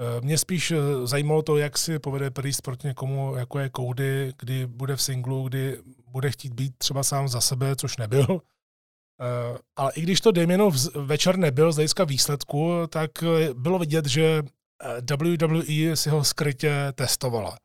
[0.00, 4.32] Eh, mě spíš eh, zajímalo to, jak si povede Priest proti někomu, jako je Cody,
[4.38, 8.40] kdy bude v singlu, kdy bude chtít být třeba sám za sebe, což nebyl.
[9.22, 13.10] Eh, ale i když to Damienov večer nebyl z hlediska výsledku, tak
[13.54, 14.42] bylo vidět, že
[15.10, 17.56] WWE si ho skrytě testovala.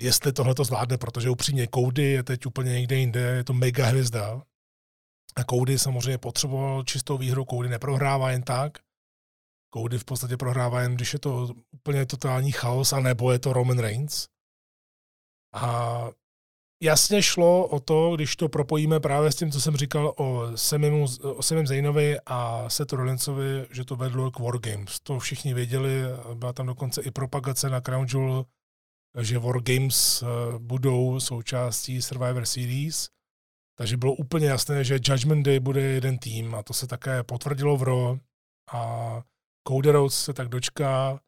[0.00, 3.86] Jestli tohle to zvládne, protože upřímně Cody je teď úplně někde jinde, je to mega
[3.86, 4.42] hvězda.
[5.36, 8.78] A Cody samozřejmě potřeboval čistou výhru, Cody neprohrává jen tak.
[9.74, 13.78] Cody v podstatě prohrává jen, když je to úplně totální chaos, anebo je to Roman
[13.78, 14.28] Reigns.
[15.54, 16.04] A
[16.82, 21.06] jasně šlo o to, když to propojíme právě s tím, co jsem říkal o Semimu,
[21.22, 25.00] o Semim Zainovi a Setu Rollinsovi, že to vedlo k Wargames.
[25.00, 26.02] To všichni věděli,
[26.34, 28.44] byla tam dokonce i propagace na Crown Jewel,
[29.20, 30.26] že Wargames eh,
[30.58, 33.08] budou součástí Survivor Series.
[33.78, 37.76] Takže bylo úplně jasné, že Judgment Day bude jeden tým a to se také potvrdilo
[37.76, 38.18] v Raw.
[38.72, 39.22] A
[39.68, 41.20] Cody Rhodes se tak dočká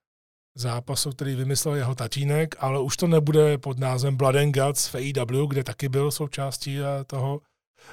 [0.57, 4.95] zápasu, který vymyslel jeho tatínek, ale už to nebude pod názvem Blood and Guts v
[4.95, 7.41] AEW, kde taky byl součástí eh, toho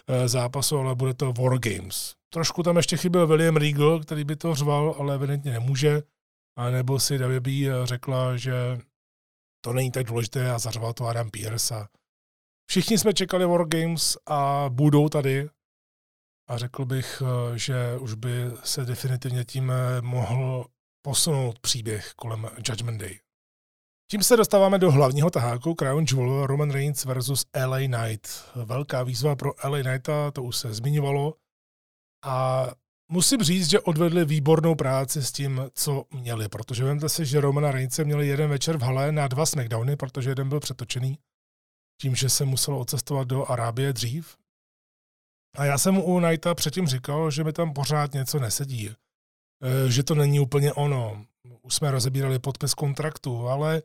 [0.08, 2.16] eh, zápasu, ale bude to War Games.
[2.34, 6.02] Trošku tam ještě chyběl William Regal, který by to řval, ale evidentně nemůže.
[6.58, 8.54] A nebo si WB eh, řekla, že
[9.62, 11.76] to není tak důležité a zařval to Adam Pierce.
[11.76, 11.88] A
[12.70, 15.50] všichni jsme čekali War Games a budou tady
[16.50, 18.32] a řekl bych, eh, že už by
[18.64, 20.66] se definitivně tím eh, mohl
[21.02, 23.20] posunout příběh kolem Judgment Day.
[24.12, 28.30] Tím se dostáváme do hlavního taháku Crown Jewel Roman Reigns versus LA Knight.
[28.56, 31.34] Velká výzva pro LA Knighta, to už se zmiňovalo.
[32.26, 32.68] A
[33.12, 37.72] musím říct, že odvedli výbornou práci s tím, co měli, protože vemte si, že Romana
[37.72, 41.18] Reignse měli jeden večer v hale na dva Smackdowny, protože jeden byl přetočený
[42.02, 44.38] tím, že se muselo odcestovat do Arábie dřív,
[45.58, 48.90] a já jsem u Knighta předtím říkal, že mi tam pořád něco nesedí.
[48.90, 51.26] E, že to není úplně ono.
[51.62, 53.82] Už jsme rozebírali podpis kontraktu, ale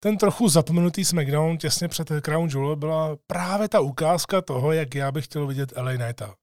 [0.00, 5.12] ten trochu zapomenutý SmackDown těsně před Crown Jewel byla právě ta ukázka toho, jak já
[5.12, 6.34] bych chtěl vidět LA Knighta.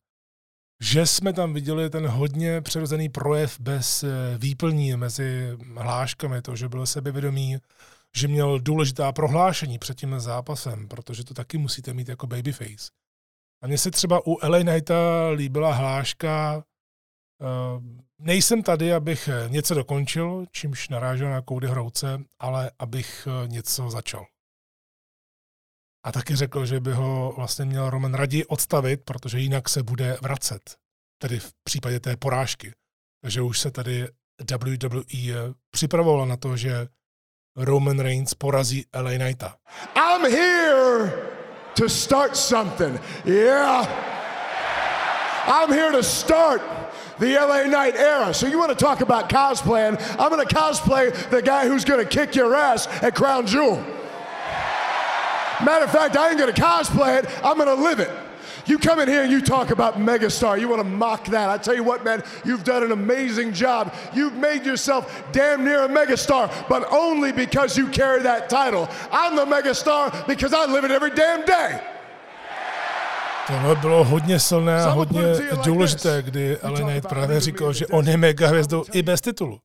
[0.84, 4.08] Že jsme tam viděli ten hodně přirozený projev bez e,
[4.38, 7.58] výplní mezi hláškami, to, že byl sebevědomý,
[8.16, 12.92] že měl důležitá prohlášení před tím zápasem, protože to taky musíte mít jako babyface.
[13.62, 17.84] A mně se třeba u LA Knighta líbila hláška uh,
[18.20, 24.26] nejsem tady, abych něco dokončil, čímž narážel na koudy hrouce, ale abych eh, něco začal.
[26.06, 30.18] A taky řekl, že by ho vlastně měl Roman raději odstavit, protože jinak se bude
[30.22, 30.78] vracet.
[31.22, 32.74] Tedy v případě té porážky.
[33.22, 34.08] Takže už se tady
[34.52, 36.88] WWE připravovala na to, že
[37.56, 39.56] Roman Reigns porazí LA Knighta.
[39.96, 41.38] I'm here
[41.76, 43.00] to start something.
[43.26, 43.86] Yeah.
[45.46, 46.62] I'm here to start
[47.20, 48.34] the LA Knight era.
[48.34, 50.02] So you want to talk about cosplaying?
[50.20, 53.78] I'm going to cosplay the guy who's going to kick your ass at Crown Jewel.
[55.64, 57.30] Matter of fact, I ain't going to cosplay it.
[57.44, 58.10] I'm going to live it.
[58.66, 60.60] You come in here and you talk about megastar.
[60.60, 61.50] You want to mock that.
[61.50, 63.92] I tell you what, man, you've done an amazing job.
[64.14, 68.88] You've made yourself damn near a megastar, but only because you carry that title.
[69.12, 71.80] I'm the megastar because I live it every damn day.
[73.48, 75.22] Tohle bylo hodně silné a hodně
[75.64, 79.60] důležité, kdy Ellen Knight právě říkal, že on je mega hvězdou i bez titulu.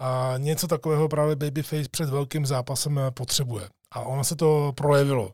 [0.00, 3.68] A něco takového právě Babyface před velkým zápasem potřebuje.
[3.92, 5.30] A ono se to projevilo.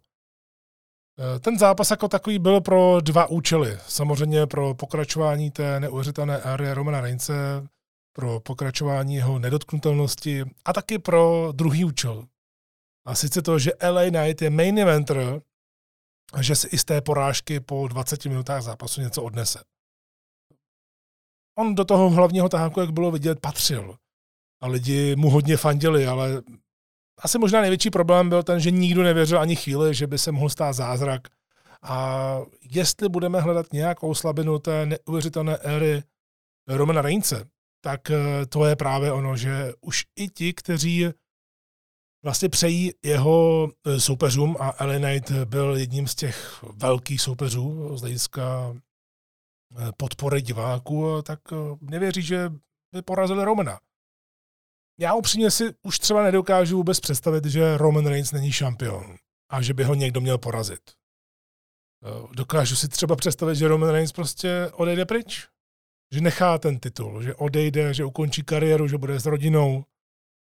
[1.19, 3.79] Eh, ten zápas jako takový byl pro dva účely.
[3.89, 7.33] Samozřejmě pro pokračování té neuvěřitelné éry Romana Reince,
[8.13, 12.25] pro pokračování jeho nedotknutelnosti a taky pro druhý účel.
[13.07, 15.43] A sice to, že LA Knight je main eventer,
[16.41, 19.61] že si i z té porážky po 20 minutách zápasu něco odnese.
[21.59, 23.97] On do toho hlavního taháku, jak bylo vidět, patřil.
[24.63, 26.43] A lidi mu hodně fandili, ale
[27.19, 30.49] asi možná největší problém byl ten, že nikdo nevěřil ani chvíli, že by se mohl
[30.49, 31.23] stát zázrak.
[31.83, 32.39] A
[32.71, 36.03] jestli budeme hledat nějakou slabinu té neuvěřitelné éry
[36.69, 37.49] Romana Reince,
[37.81, 41.07] tak eh, to je právě ono, že už i ti, kteří
[42.25, 48.01] vlastně přejí jeho eh, soupeřům a Ellen Knight byl jedním z těch velkých soupeřů z
[48.01, 48.75] hlediska
[49.79, 51.41] eh, podpory diváků, tak
[51.81, 52.51] nevěří, že
[52.93, 53.79] by porazili Romana
[54.99, 59.17] já upřímně si už třeba nedokážu vůbec představit, že Roman Reigns není šampion
[59.51, 60.81] a že by ho někdo měl porazit.
[62.05, 65.49] Eh, dokážu si třeba představit, že Roman Reigns prostě odejde pryč.
[66.15, 69.85] Že nechá ten titul, že odejde, že ukončí kariéru, že bude s rodinou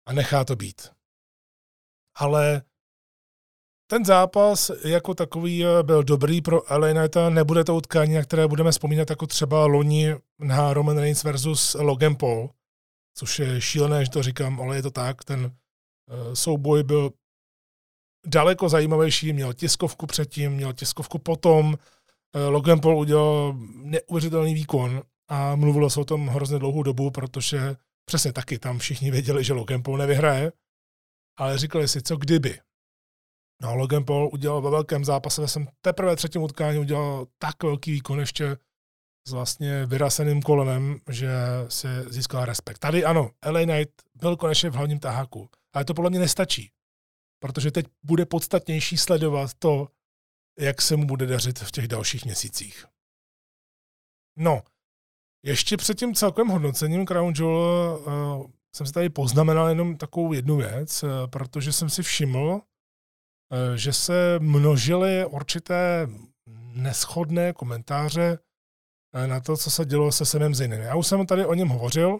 [0.06, 0.90] a nechá to být.
[2.16, 2.62] Ale
[3.90, 8.48] ten zápas jako takový eh, byl dobrý pro LA Knighta, nebude to utkání, na které
[8.48, 12.50] budeme vzpomínat jako třeba loni na Roman Reigns versus Logan Paul,
[13.14, 15.24] což je šílené, že to říkám, ale je to tak.
[15.24, 17.10] Ten uh, souboj byl
[18.26, 21.66] daleko zajímavější, měl tiskovku předtím, měl tiskovku potom.
[21.66, 21.74] Uh,
[22.48, 28.32] Logan Paul udělal neuvěřitelný výkon a mluvilo se o tom hrozně dlouhou dobu, protože přesně
[28.32, 30.52] taky tam všichni věděli, že Logan Paul nevyhraje,
[31.38, 32.60] ale říkali si, co kdyby.
[33.62, 38.20] No, Logan Paul udělal ve velkém zápase, jsem teprve třetím utkání udělal tak velký výkon
[38.20, 38.56] ještě
[39.28, 41.30] s vlastně vyraseným kolenem, že
[41.68, 42.78] si získala respekt.
[42.78, 46.70] Tady ano, LA Knight byl konečně v hlavním taháku, ale to podle mě nestačí,
[47.42, 49.88] protože teď bude podstatnější sledovat to,
[50.58, 52.86] jak se mu bude dařit v těch dalších měsících.
[54.38, 54.62] No,
[55.44, 60.56] ještě před tím celkovým hodnocením Crown Jewel uh, jsem si tady poznamenal jenom takovou jednu
[60.56, 62.60] věc, uh, protože jsem si všiml, uh,
[63.74, 66.08] že se množily určité
[66.74, 68.38] neschodné komentáře
[69.26, 70.80] na to, co se dělo se Semem Zainem.
[70.80, 72.18] Já už jsem tady o něm hovořil,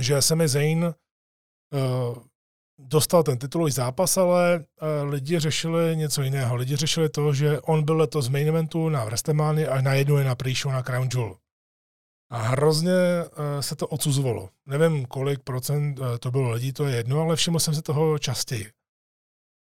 [0.00, 2.18] že Semi Zayn uh,
[2.78, 6.56] dostal ten titulový zápas, ale uh, lidi řešili něco jiného.
[6.56, 10.34] Lidi řešili to, že on byl letos main eventu na WrestleMania a najednou je na
[10.34, 11.36] pre na Crown Jewel.
[12.30, 14.50] A hrozně uh, se to odsuzovalo.
[14.66, 18.72] Nevím, kolik procent to bylo lidí, to je jedno, ale všiml jsem se toho častěji.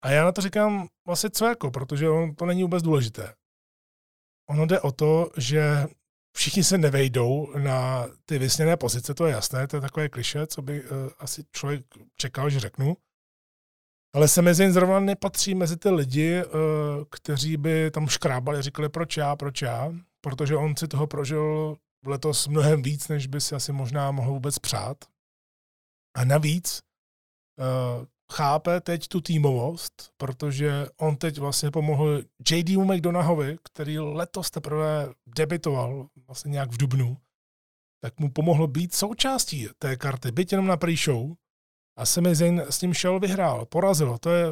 [0.03, 3.33] A já na to říkám vlastně co jako, protože on, to není vůbec důležité.
[4.49, 5.87] Ono jde o to, že
[6.37, 10.61] všichni se nevejdou na ty vysněné pozice, to je jasné, to je takové kliše, co
[10.61, 11.85] by uh, asi člověk
[12.17, 12.97] čekal, že řeknu.
[14.15, 16.51] Ale se mezi zrovna nepatří mezi ty lidi, uh,
[17.11, 22.47] kteří by tam škrábali, říkali proč já, proč já, protože on si toho prožil letos
[22.47, 24.97] mnohem víc, než by si asi možná mohl vůbec přát.
[26.15, 26.81] A navíc
[27.59, 32.77] uh, chápe teď tu týmovost, protože on teď vlastně pomohl J.D.
[32.77, 37.17] McDonahovi, který letos teprve debitoval vlastně nějak v Dubnu,
[38.03, 41.35] tak mu pomohlo být součástí té karty, byť jenom na pre-show.
[41.97, 44.17] A Sami Zayn s ním šel, vyhrál, porazil.
[44.17, 44.45] To je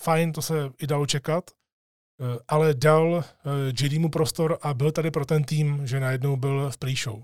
[0.00, 4.92] fajn, to se i dalo čekat, eh, ale dal eh, JD mu prostor a byl
[4.92, 7.22] tady pro ten tým, že najednou byl v pre-show.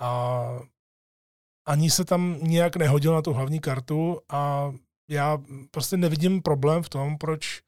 [0.00, 0.58] A
[1.66, 4.72] ani se tam nějak nehodil na tu hlavní kartu a
[5.08, 5.38] já
[5.70, 7.62] prostě nevidím problém v tom, proč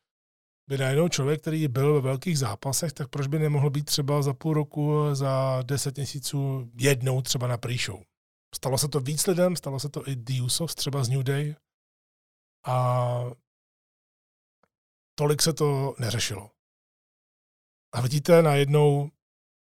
[0.69, 4.35] by najednou člověk, který byl ve velkých zápasech, tak proč by nemohl být třeba za
[4.35, 8.03] půl roku, za deset měsíců jednou třeba na pre-show.
[8.55, 11.55] Stalo se to víc lidem, stalo se to i Usos, třeba z New Day.
[12.67, 13.09] A
[15.19, 16.51] tolik se to neřešilo.
[17.95, 19.11] A vidíte, najednou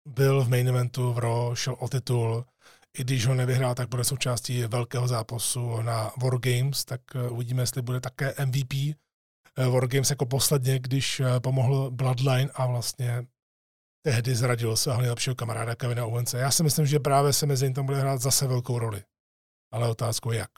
[0.09, 2.45] byl v main eventu v Raw, šel o titul,
[2.99, 7.83] i když ho nevyhrál, tak bude součástí velkého zápasu na Wargames, tak eh, uvidíme, jestli
[7.83, 8.97] bude také MVP eh,
[9.69, 13.27] Wargames jako posledně, když eh, pomohl Bloodline a vlastně
[14.05, 16.39] tehdy zradil svého nejlepšího kamaráda Kevina Owense.
[16.39, 19.03] Já si myslím, že právě se mezi tam bude hrát zase velkou roli.
[19.73, 20.51] Ale otázku jak.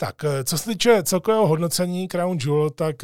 [0.00, 2.96] Tak, co se týče celkového hodnocení Crown Jewel, tak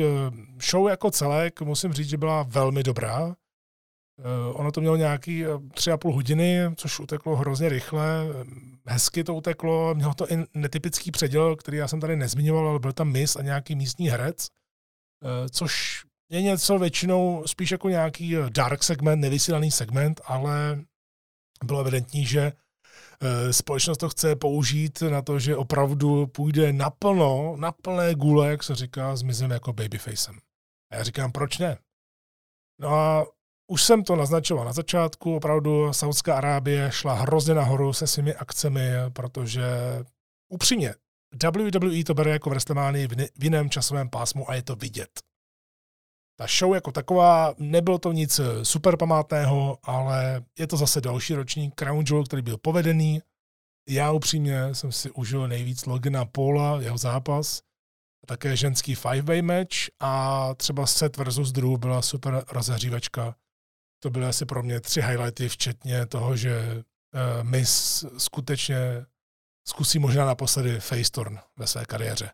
[0.70, 3.36] show jako celek musím říct, že byla velmi dobrá.
[4.20, 5.44] Eh, ono to mělo nějaký
[5.74, 8.26] tři a půl hodiny, což uteklo hrozně rychle.
[8.86, 12.92] Hezky to uteklo, mělo to i netypický předěl, který já jsem tady nezmiňoval, ale byl
[12.92, 14.48] tam mis a nějaký místní herec,
[15.50, 20.84] což je něco většinou spíš jako nějaký dark segment, nevysílaný segment, ale
[21.64, 22.52] bylo evidentní, že
[23.22, 28.62] Eh, společnost to chce použít na to, že opravdu půjde naplno, na plné gule, jak
[28.62, 30.38] se říká, zmizem jako babyfacem.
[30.92, 31.78] A já říkám, proč ne?
[32.80, 33.26] No a
[33.70, 38.90] už jsem to naznačoval na začátku, opravdu Saudská Arábie šla hrozně nahoru se svými akcemi,
[39.12, 39.64] protože
[40.48, 40.94] upřímně,
[41.44, 43.08] WWE to bere jako WrestleMania
[43.38, 45.10] v jiném časovém pásmu a je to vidět.
[46.38, 51.34] Ta show jako taková, nebylo to nic eh, super památného, ale je to zase další
[51.34, 53.22] ročník Crown Jewel, který byl povedený.
[53.88, 57.62] Já upřímně jsem si užil nejvíc Logana Paula, jeho zápas,
[58.26, 63.34] také ženský five-way match a třeba set versus Drew byla super rozehřívačka.
[64.02, 69.06] To byly asi pro mě tři highlighty, včetně toho, že uh, Miss skutečně
[69.68, 72.30] zkusí možná naposledy face turn ve své kariéře.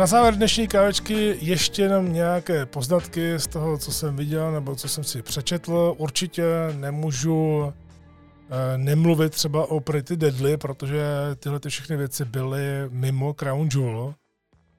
[0.00, 4.88] Na závěr dnešní kávečky ještě jenom nějaké poznatky z toho, co jsem viděl nebo co
[4.88, 5.94] jsem si přečetl.
[5.98, 11.02] Určitě nemůžu eh, nemluvit třeba o Pretty Deadly, protože
[11.38, 14.14] tyhle ty všechny věci byly mimo Crown Jewel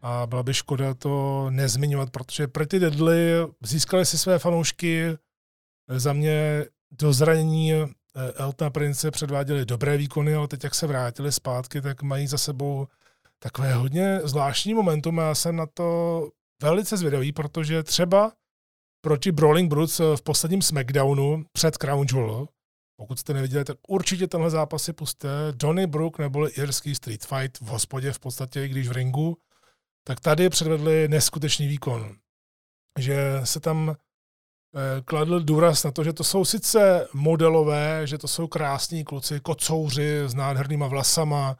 [0.01, 3.31] a byla by škoda to nezmiňovat, protože Pretty Deadly
[3.63, 5.17] získali si své fanoušky
[5.87, 6.65] za mě
[6.99, 7.87] do zranění eh,
[8.35, 12.87] Eltona Prince předváděli dobré výkony, ale teď jak se vrátili zpátky, tak mají za sebou
[13.43, 16.27] takové hodně zvláštní momentum a já jsem na to
[16.61, 18.31] velice zvědavý, protože třeba
[19.01, 22.47] proti Brawling Brutes v posledním SmackDownu před Crown Jewel,
[22.97, 25.29] pokud jste neviděli, tak určitě tenhle zápas si puste.
[25.51, 29.37] Donny Brook neboli irský street fight v hospodě v podstatě, když v ringu,
[30.03, 32.15] tak tady předvedli neskutečný výkon.
[32.99, 38.27] Že se tam eh, kladl důraz na to, že to jsou sice modelové, že to
[38.27, 41.57] jsou krásní kluci, kocouři s nádhernýma vlasama,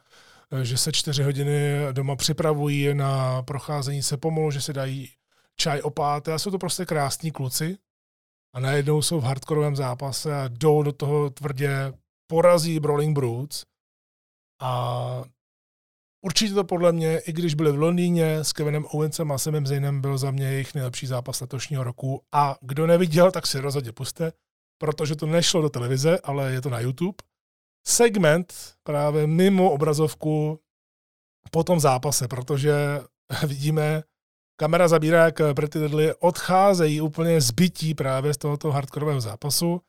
[0.62, 5.10] že se čtyři hodiny doma připravují na procházení se pomalu, že si dají
[5.56, 7.78] čaj opáté a jsou to prostě krásní kluci.
[8.54, 11.92] A najednou jsou v hardkorovém zápase a jdou do toho tvrdě,
[12.26, 13.64] porazí Brawling Brutes
[14.60, 15.24] a
[16.24, 20.00] určitě to podle mě, i když byli v Londýně s Kevinem Owensem a Samem Zaynem,
[20.00, 22.22] byl za mě jejich nejlepší zápas letošního roku.
[22.32, 24.32] A kdo neviděl, tak si rozhodně puste,
[24.78, 27.16] protože to nešlo do televize, ale je to na YouTube
[27.86, 30.60] segment právě mimo obrazovku
[31.50, 32.74] po tom zápase, protože
[33.46, 34.02] vidíme,
[34.56, 39.80] kamera zabírá, jak Pretty Deadly odcházejí úplně zbytí právě z tohoto hardkorového zápasu.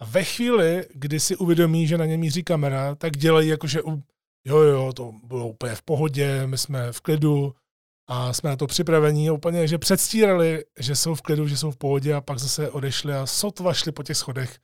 [0.00, 3.80] A ve chvíli, kdy si uvědomí, že na ně míří kamera, tak dělají jako, že
[4.44, 7.54] jo, jo, to bylo úplně v pohodě, my jsme v klidu
[8.08, 11.76] a jsme na to připravení, úplně, že předstírali, že jsou v klidu, že jsou v
[11.76, 14.58] pohodě a pak zase odešli a sotva šli po těch schodech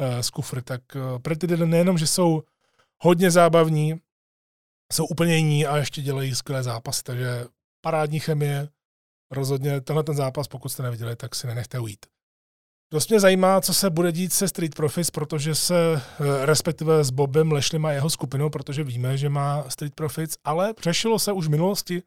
[0.00, 0.62] uh, z kufry.
[0.62, 2.42] Tak uh, Pretty Deadly nejenom, že jsou
[3.02, 4.00] hodně zábavní,
[4.92, 7.44] jsou úplně jiní a ještě dělají skvělé zápasy, takže
[7.80, 8.68] parádní chemie,
[9.30, 12.06] rozhodně tenhle ten zápas, pokud jste neviděli, tak si nenechte ujít.
[12.92, 17.10] Dost mě zajímá, co se bude dít se Street Profits, protože se, eh, respektive s
[17.10, 21.46] Bobem Lešlem a jeho skupinou, protože víme, že má Street Profits, ale řešilo se už
[21.46, 22.02] v minulosti,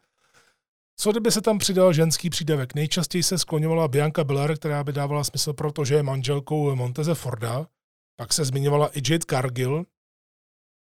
[0.98, 2.76] co kdyby se tam přidal ženský přídavek?
[2.76, 7.68] Nejčastěji se skloňovala Bianca Belair, která by dávala smysl, protože je manželkou Monteze Forda.
[8.16, 9.86] Pak se zmiňovala i Jade Cargill.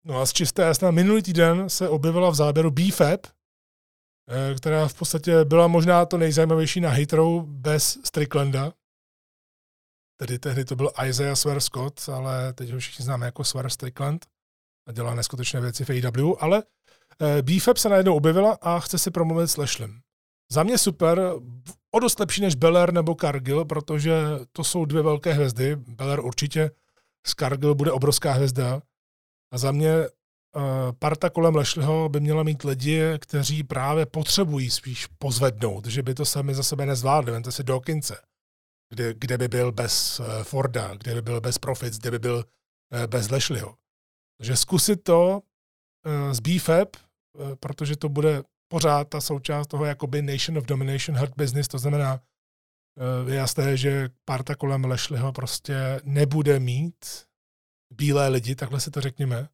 [0.06, 4.94] No a z čisté jasná, minulý týden se objevila v záběru BFAB, eh, která v
[4.94, 8.74] podstatě byla možná to nejzajímavější na Hitrou bez Stricklanda.
[10.20, 14.26] Tedy tehdy to byl Isaiah Swer Scott, ale teď ho všichni známe jako Swer Strickland
[14.88, 16.64] a dělá neskutečné věci v AEW, ale
[17.42, 20.00] BFAB se najednou objevila a chce si promluvit s Lashlem.
[20.52, 21.22] Za mě super,
[21.92, 24.14] o dost lepší než Beller nebo Cargill, protože
[24.52, 25.76] to jsou dvě velké hvězdy.
[25.76, 26.72] Beller určitě,
[27.28, 28.82] z Cargill bude obrovská hvězda.
[29.54, 30.64] A za mě uh,
[31.00, 36.26] parta kolem Lešliho by měla mít lidi, kteří právě potřebují spíš pozvednout, že by to
[36.26, 37.32] sami za sebe nezvládli.
[37.32, 38.18] Vemte si Dawkinse,
[38.90, 42.46] kde, kde by byl bez uh, Forda, kde by byl bez Profits, kde by byl
[43.08, 43.76] bez Lešliho.
[44.38, 45.42] Takže zkusit to
[46.32, 47.09] z BFAB, Eh,
[47.60, 52.20] protože to bude pořád ta součást toho jakoby Nation of Domination Hurt Business, to znamená
[53.28, 57.06] je jasné, že parta kolem Lešliho prostě nebude mít
[57.94, 59.48] bílé lidi, takhle si to řekněme.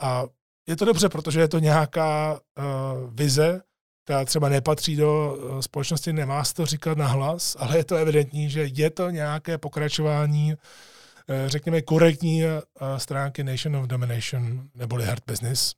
[0.00, 0.24] A
[0.68, 3.62] je to dobře, protože je to nějaká uh, vize,
[4.04, 8.50] která třeba nepatří do uh, společnosti, nemá se to říkat nahlas, ale je to evidentní,
[8.50, 10.58] že je to nějaké pokračování, uh,
[11.46, 12.50] řekněme, korektní uh,
[12.96, 15.74] stránky Nation of Domination neboli Hard Business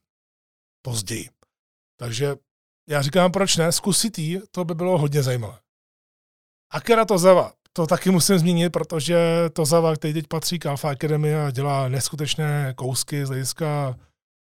[0.81, 1.29] později.
[1.99, 2.35] Takže
[2.89, 5.59] já říkám, proč ne, zkusit jí, to by bylo hodně zajímavé.
[6.71, 9.17] Akira Tozawa, to taky musím zmínit, protože
[9.53, 13.99] Tozawa, který teď patří k Alpha Academy a dělá neskutečné kousky z hlediska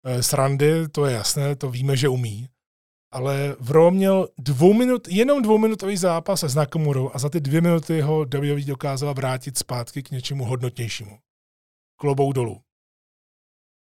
[0.06, 2.49] e, srandy, to je jasné, to víme, že umí.
[3.11, 7.61] Ale v Raw měl dvou minut, jenom dvouminutový zápas s Nakamurou a za ty dvě
[7.61, 11.19] minuty ho WWE dokázala vrátit zpátky k něčemu hodnotnějšímu.
[11.99, 12.61] Klobou dolů.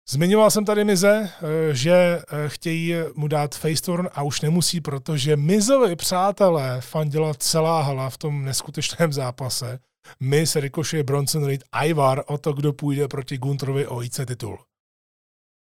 [0.10, 5.38] Zmiňoval jsem tady Mize, eh, že eh, chtějí mu dát faceturn a už nemusí, protože
[5.38, 9.80] Mizovi přátelé fandila celá hala v tom neskutečném zápase.
[10.20, 14.60] Miz, Ricochet, Bronson Reed, Ivar o to, kdo půjde proti Gunterovi o IC titul.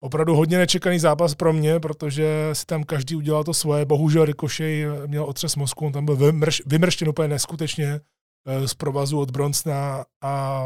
[0.03, 3.85] Opravdu hodně nečekaný zápas pro mě, protože si tam každý udělal to svoje.
[3.85, 7.99] Bohužel Ricochet měl otřes mozku, on tam byl vymrš, vymrštěn úplně neskutečně
[8.47, 10.63] eh, z provazu od Bronsona a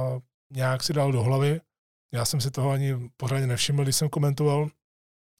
[0.53, 1.59] nějak si dal do hlavy.
[2.13, 4.69] Já jsem si toho ani pořádně nevšiml, když jsem komentoval,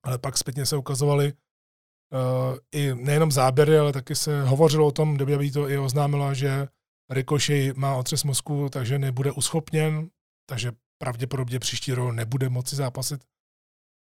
[0.06, 5.18] ale pak zpětně se ukazovaly uh, i nejenom záběry, ale taky se hovořilo o tom,
[5.18, 6.68] by to i oznámila, že
[7.10, 10.10] Ricochet má otřes mozku, takže nebude uschopněn,
[10.50, 10.72] takže
[11.02, 13.24] pravděpodobně příští rok nebude moci zápasit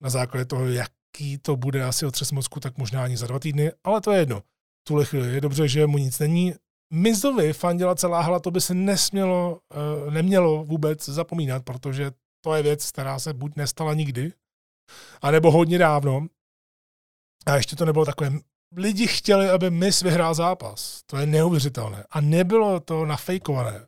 [0.02, 3.72] na základě toho, jaký to bude asi otřes mozku, tak možná ani za dva týdny,
[3.84, 4.40] ale to je jedno.
[4.40, 6.54] V tuhle chvíli je dobře, že mu nic není.
[6.92, 9.60] Mizovi fandila celá hala, to by se nesmělo,
[10.06, 12.12] uh, nemělo vůbec zapomínat, protože
[12.46, 14.32] to je věc, která se buď nestala nikdy,
[15.22, 16.26] anebo hodně dávno.
[17.46, 18.30] A ještě to nebylo takové.
[18.76, 21.02] Lidi chtěli, aby Miss vyhrál zápas.
[21.06, 22.04] To je neuvěřitelné.
[22.10, 23.86] A nebylo to nafejkované.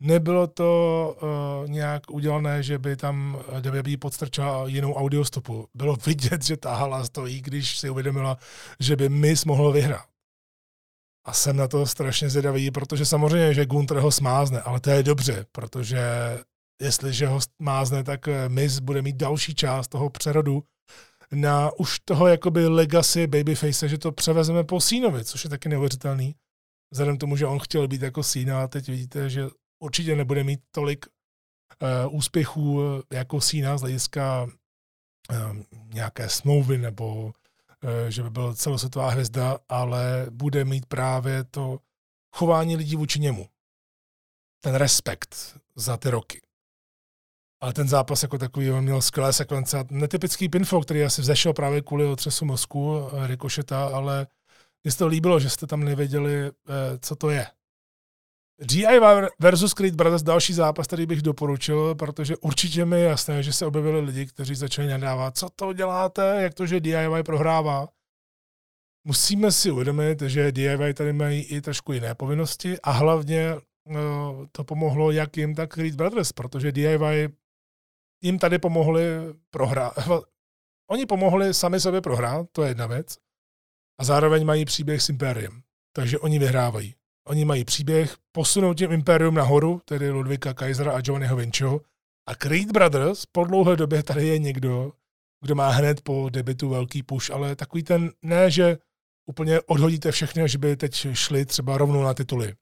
[0.00, 1.16] Nebylo to
[1.62, 5.68] uh, nějak udělané, že by tam WWE podstrčila jinou audiostopu.
[5.74, 8.38] Bylo vidět, že ta hala stojí, když si uvědomila,
[8.80, 10.08] že by Miss mohl vyhrát.
[11.24, 15.02] A jsem na to strašně zvědavý, protože samozřejmě, že Gunter ho smázne, ale to je
[15.02, 16.00] dobře, protože
[16.80, 20.64] jestliže ho mázne, tak eh, Miz bude mít další část toho přerodu
[21.32, 26.34] na už toho jakoby legacy babyface, že to převezeme po Sínovi, což je taky neuvěřitelný.
[26.90, 29.46] Vzhledem tomu, že on chtěl být jako Sína a teď vidíte, že
[29.82, 35.56] určitě nebude mít tolik uh, úspěchů eh, jako Sína z hlediska uh,
[35.94, 37.32] nějaké smlouvy nebo uh,
[38.08, 41.78] že by byl celosvětová hvězda, ale bude mít právě to
[42.36, 43.48] chování lidí vůči němu.
[44.60, 46.40] Ten respekt za ty roky.
[47.60, 49.84] Ale ten zápas jako takový, on měl skvělé sekvence.
[49.90, 54.26] Netypický pinfall, který asi vzešel právě kvůli otřesu mozku eh, Rikošeta, ale
[54.84, 56.52] mně se to líbilo, že jste tam nevěděli, eh,
[57.00, 57.46] co to je.
[58.60, 59.00] GI
[59.40, 63.66] versus Creed Brothers, další zápas, který bych doporučil, protože určitě mi je jasné, že se
[63.66, 67.88] objevili lidi, kteří začali nadávat, co to děláte, jak to, že DIY prohrává.
[69.04, 73.94] Musíme si uvědomit, že DIY tady mají i trošku jiné povinnosti a hlavně eh,
[74.52, 77.28] to pomohlo jak jim, tak Creed Brothers, protože DIY
[78.22, 79.02] jim tady pomohli
[79.50, 79.92] prohrát.
[80.90, 83.16] Oni pomohli sami sobě prohrát, to je jedna věc.
[84.00, 85.62] A zároveň mají příběh s Impériem.
[85.92, 86.94] Takže oni vyhrávají.
[87.26, 91.80] Oni mají příběh posunout tím Imperium nahoru, tedy Ludvika Kaisera a Giovanniho Vinciho.
[92.28, 94.92] A Creed Brothers po dlouhé době tady je někdo,
[95.40, 98.78] kdo má hned po debitu velký push, ale takový ten, ne, že
[99.26, 102.54] úplně odhodíte všechny, že by teď šli třeba rovnou na tituly.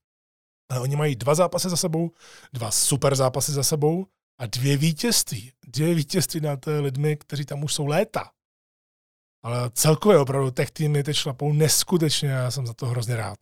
[0.70, 2.10] Ale oni mají dva zápasy za sebou,
[2.52, 4.06] dva super zápasy za sebou
[4.38, 5.52] a dvě vítězství.
[5.66, 8.30] Dvě vítězství nad lidmi, kteří tam už jsou léta.
[9.44, 13.38] Ale celkově opravdu tech týmy teď šlapou neskutečně a já jsem za to hrozně rád.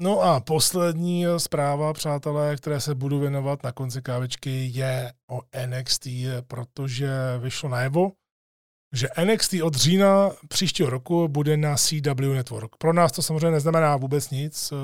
[0.00, 6.06] No a poslední zpráva, přátelé, které se budu věnovat na konci kávičky, je o NXT,
[6.46, 8.12] protože vyšlo najevo,
[8.92, 12.76] že NXT od října příštího roku bude na CW Network.
[12.76, 14.76] Pro nás to samozřejmě neznamená vůbec nic, eh,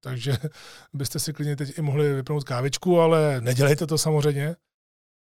[0.00, 0.36] takže
[0.92, 4.56] byste si klidně teď i mohli vypnout kávičku, ale nedělejte to samozřejmě.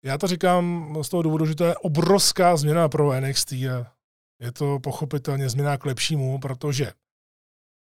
[0.06, 3.92] Já to říkám z toho důvodu, že to je obrovská změna pro NXT a
[4.42, 6.92] je to pochopitelně změna k lepšímu, protože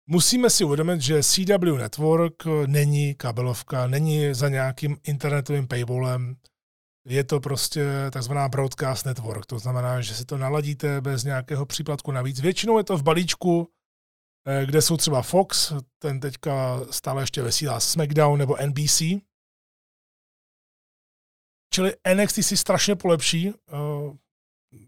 [0.06, 6.36] musíme si uvědomit, že CW Network není kabelovka, není za nějakým internetovým paywallem,
[7.10, 12.12] je to prostě takzvaná broadcast network, to znamená, že si to naladíte bez nějakého příplatku
[12.12, 12.40] navíc.
[12.40, 13.72] Většinou je to v balíčku,
[14.46, 19.02] eh, kde jsou třeba Fox, ten teďka stále ještě vysílá SmackDown nebo NBC.
[21.72, 23.48] Čili NXT si strašně polepší.
[23.48, 24.16] Eh,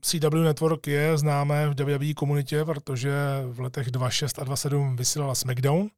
[0.01, 3.13] CW Network je známé v WWE komunitě, protože
[3.47, 5.91] v letech 2.6 a 2.7 vysílala SmackDown.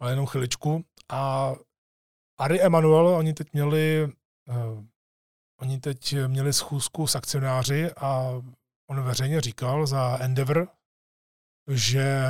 [0.00, 0.84] ale jenom chviličku.
[1.08, 1.52] A
[2.38, 4.08] Ari Emanuel, oni teď měli,
[4.48, 4.84] uh,
[5.62, 8.42] oni teď měli schůzku s akcionáři a
[8.90, 10.68] on veřejně říkal za Endeavor,
[11.70, 12.22] že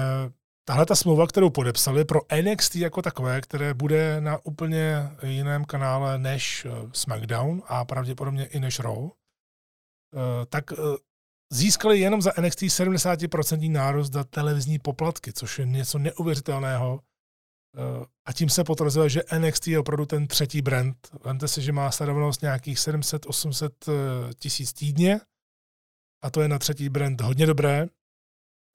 [0.64, 6.18] tahle ta smlouva, kterou podepsali pro NXT jako takové, které bude na úplně jiném kanále
[6.18, 10.76] než eh, SmackDown a pravděpodobně i než Raw, eh, tak eh,
[11.52, 17.00] získali jenom za NXT 70% nárůst za televizní poplatky, což je něco neuvěřitelného.
[18.24, 20.96] A tím se potvrzuje, že NXT je opravdu ten třetí brand.
[21.24, 23.70] Vemte si, že má sledovanost nějakých 700-800
[24.34, 25.20] tisíc týdně
[26.22, 27.86] a to je na třetí brand hodně dobré.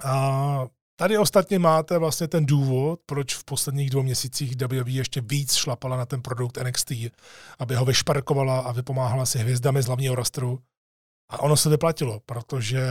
[0.03, 0.67] A
[0.99, 5.97] Tady ostatně máte vlastně ten důvod, proč v posledních dvou měsících WWE ještě víc šlapala
[5.97, 6.91] na ten produkt NXT,
[7.59, 10.59] aby ho vyšparkovala a vypomáhala si hvězdami z hlavního rostru.
[11.29, 12.81] A ono se vyplatilo, protože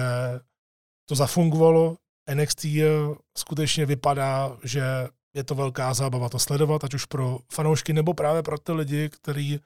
[1.08, 1.96] to zafungovalo.
[2.34, 2.66] NXT
[3.38, 4.82] skutečně vypadá, že
[5.36, 9.08] je to velká zábava to sledovat, ať už pro fanoušky nebo právě pro ty lidi,
[9.08, 9.60] kteří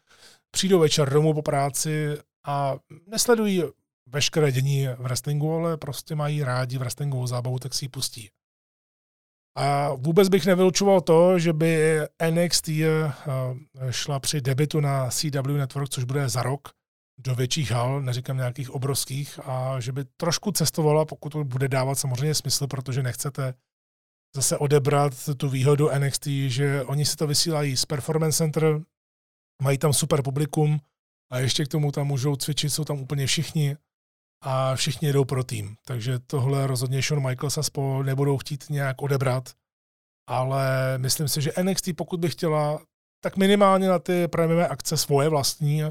[0.50, 2.74] přijdou večer domů po práci a
[3.06, 3.62] nesledují
[4.06, 8.30] veškeré dění v wrestlingu, ale prostě mají rádi wrestlingovou zábavu, tak si ji pustí.
[9.56, 13.12] A vůbec bych nevylučoval to, že by NXT eh,
[13.90, 16.68] šla při debitu na CW Network, což bude za rok,
[17.18, 21.94] do větších hal, neříkám nějakých obrovských, a že by trošku cestovala, pokud to bude dávat
[21.94, 23.54] samozřejmě smysl, protože nechcete
[24.36, 28.80] zase odebrat tu výhodu NXT, že oni si to vysílají z Performance Center,
[29.62, 30.80] mají tam super publikum
[31.30, 33.76] a ještě k tomu tam můžou cvičit, jsou tam úplně všichni
[34.42, 35.76] a všichni jedou pro tým.
[35.84, 39.50] Takže tohle rozhodně Shawn Michaels a spol nebudou chtít nějak odebrat,
[40.26, 42.82] ale myslím si, že NXT, pokud by chtěla,
[43.20, 45.82] tak minimálně na ty prémiové akce svoje vlastní,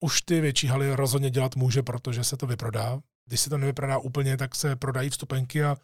[0.00, 3.00] už ty větší haly rozhodně dělat může, protože se to vyprodá.
[3.28, 5.76] Když se to nevyprodá úplně, tak se prodají vstupenky a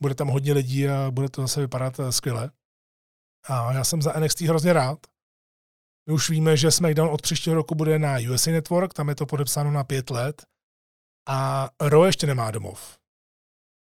[0.00, 2.50] bude tam hodně lidí a bude to zase vypadat eh, skvěle.
[3.48, 5.06] A já jsem za NXT hrozně rád.
[6.08, 9.26] My už víme, že SmackDown od příštího roku bude na USA Network, tam je to
[9.26, 10.42] podepsáno na pět let
[11.28, 12.98] a Ro ještě nemá domov.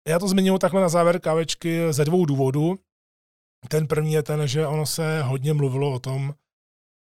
[0.07, 2.80] Já to zmiňuji takhle na závěr kávečky ze dvou důvodů.
[3.69, 6.34] Ten první je ten, že ono se hodně mluvilo o tom,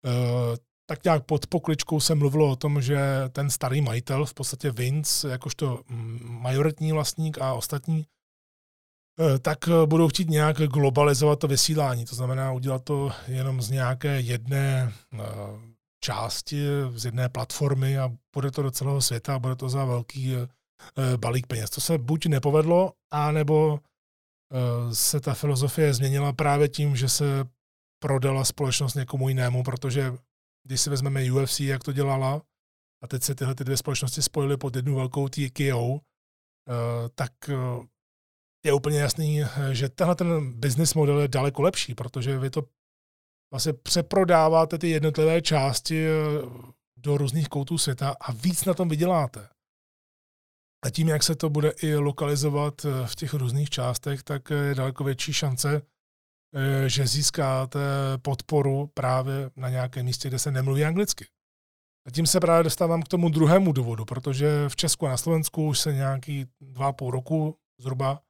[0.06, 2.98] eh, tak nějak pod pokličkou se mluvilo o tom, že
[3.32, 5.80] ten starý majitel, v podstatě Vince, jakožto
[6.24, 8.06] majoritní vlastník a ostatní,
[9.20, 12.04] eh, tak budou chtít nějak globalizovat to vysílání.
[12.04, 15.18] To znamená udělat to jenom z nějaké jedné eh,
[16.00, 20.36] části z jedné platformy a bude to do celého světa a bude to za velký
[20.36, 20.48] eh,
[21.16, 21.70] balík peněz.
[21.70, 27.44] To se buď nepovedlo, anebo eh, se ta filozofie změnila právě tím, že se
[28.02, 30.12] prodala společnost někomu jinému, protože
[30.68, 32.42] když si vezmeme UFC, jak to dělala,
[33.02, 37.32] a teď se tyhle ty dvě společnosti spojily pod jednu velkou TKO, eh, tak
[38.66, 39.40] je úplně jasný,
[39.72, 42.62] že tenhle ten business model je daleko lepší, protože vy to
[43.52, 46.12] vlastně přeprodáváte ty jednotlivé části eh,
[46.96, 49.48] do různých koutů světa a víc na tom vyděláte.
[50.84, 54.74] A tím, jak se to bude i lokalizovat eh, v těch různých částech, tak je
[54.74, 55.82] daleko větší šance, eh,
[56.86, 57.78] že získáte
[58.22, 61.26] podporu právě na nějakém místě, kde se nemluví anglicky.
[62.06, 65.66] A tím se právě dostávám k tomu druhému důvodu, protože v Česku a na Slovensku
[65.66, 68.20] už se nějaký dva půl roku zhruba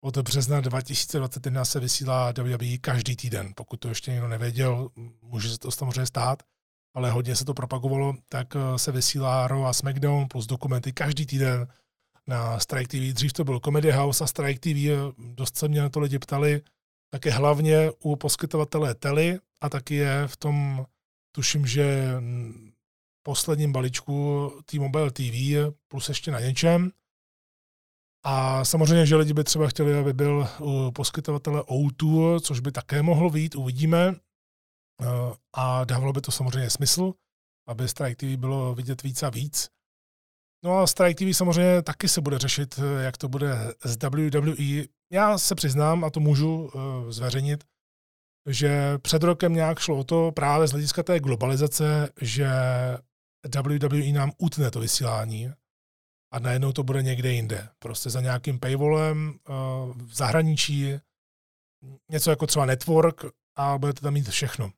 [0.00, 3.52] od března 2021 se vysílá WWE každý týden.
[3.56, 4.90] Pokud to ještě někdo nevěděl,
[5.22, 6.42] může se to samozřejmě stát,
[6.94, 11.26] ale hodně se to propagovalo, tak eh, se vysílá Raw a SmackDown plus dokumenty každý
[11.26, 11.68] týden
[12.26, 13.14] na Strike TV.
[13.14, 16.18] Dřív to byl Comedy House a Strike TV, eh, dost se mě na to lidi
[16.18, 16.62] ptali,
[17.10, 20.86] také hlavně u poskytovatele Tele a taky je v tom,
[21.34, 22.14] tuším, že
[23.22, 26.90] posledním balíčku T-Mobile TV plus ještě na něčem.
[28.24, 33.02] A samozřejmě, že lidi by třeba chtěli, aby byl u poskytovatele O2, což by také
[33.02, 34.14] mohlo být, uvidíme.
[35.02, 37.14] Eh, a dávalo by to samozřejmě smysl,
[37.66, 39.68] aby Strike TV bylo vidět víc a víc.
[40.64, 44.84] No a Strike TV samozřejmě taky se bude řešit, eh, jak to bude s WWE.
[45.12, 47.64] Já se přiznám, a to můžu eh, zveřejnit,
[48.48, 52.48] že před rokem nějak šlo o to právě z hlediska té globalizace, že
[53.62, 55.50] WWE nám utne to vysílání
[56.32, 57.68] a najednou to bude někde jinde.
[57.78, 59.52] Prostě za nějakým paywallem eh,
[59.96, 61.00] v zahraničí,
[62.10, 63.24] něco jako třeba network
[63.56, 64.70] a budete tam mít všechno.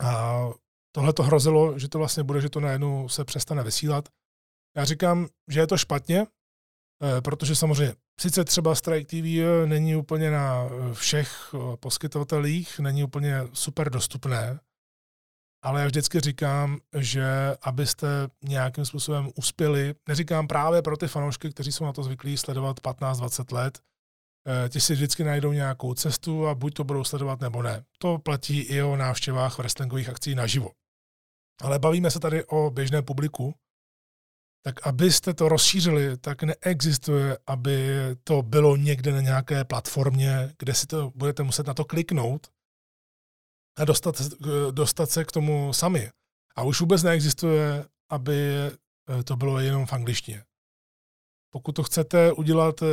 [0.00, 0.44] A
[0.92, 4.08] tohle to hrozilo, že to vlastně bude, že to najednou se přestane vysílat.
[4.76, 10.30] Já říkám, že je to špatně, eh, protože samozřejmě sice třeba Strike TV není úplně
[10.30, 14.60] na všech eh, poskytovatelích, není úplně super dostupné,
[15.64, 17.26] ale já vždycky říkám, že
[17.62, 18.06] abyste
[18.44, 23.54] nějakým způsobem uspěli, neříkám právě pro ty fanoušky, kteří jsou na to zvyklí sledovat 15-20
[23.54, 23.80] let,
[24.68, 27.84] ti si vždycky najdou nějakou cestu a buď to budou sledovat nebo ne.
[27.98, 30.70] To platí i o návštěvách wrestlingových akcí naživo.
[31.62, 33.54] Ale bavíme se tady o běžné publiku,
[34.62, 37.88] tak abyste to rozšířili, tak neexistuje, aby
[38.24, 42.46] to bylo někde na nějaké platformě, kde si to budete muset na to kliknout
[43.78, 44.22] a dostat,
[44.70, 46.10] dostat se k tomu sami.
[46.56, 48.52] A už vůbec neexistuje, aby
[49.24, 50.44] to bylo jenom v angličtině.
[51.50, 52.86] Pokud to chcete udělat eh,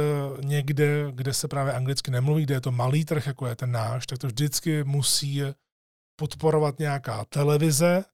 [0.46, 4.06] někde, kde se právě anglicky nemluví, kde je to malý trh, jako je ten náš,
[4.06, 5.42] tak to vždycky musí
[6.16, 8.06] podporovat nějaká televize,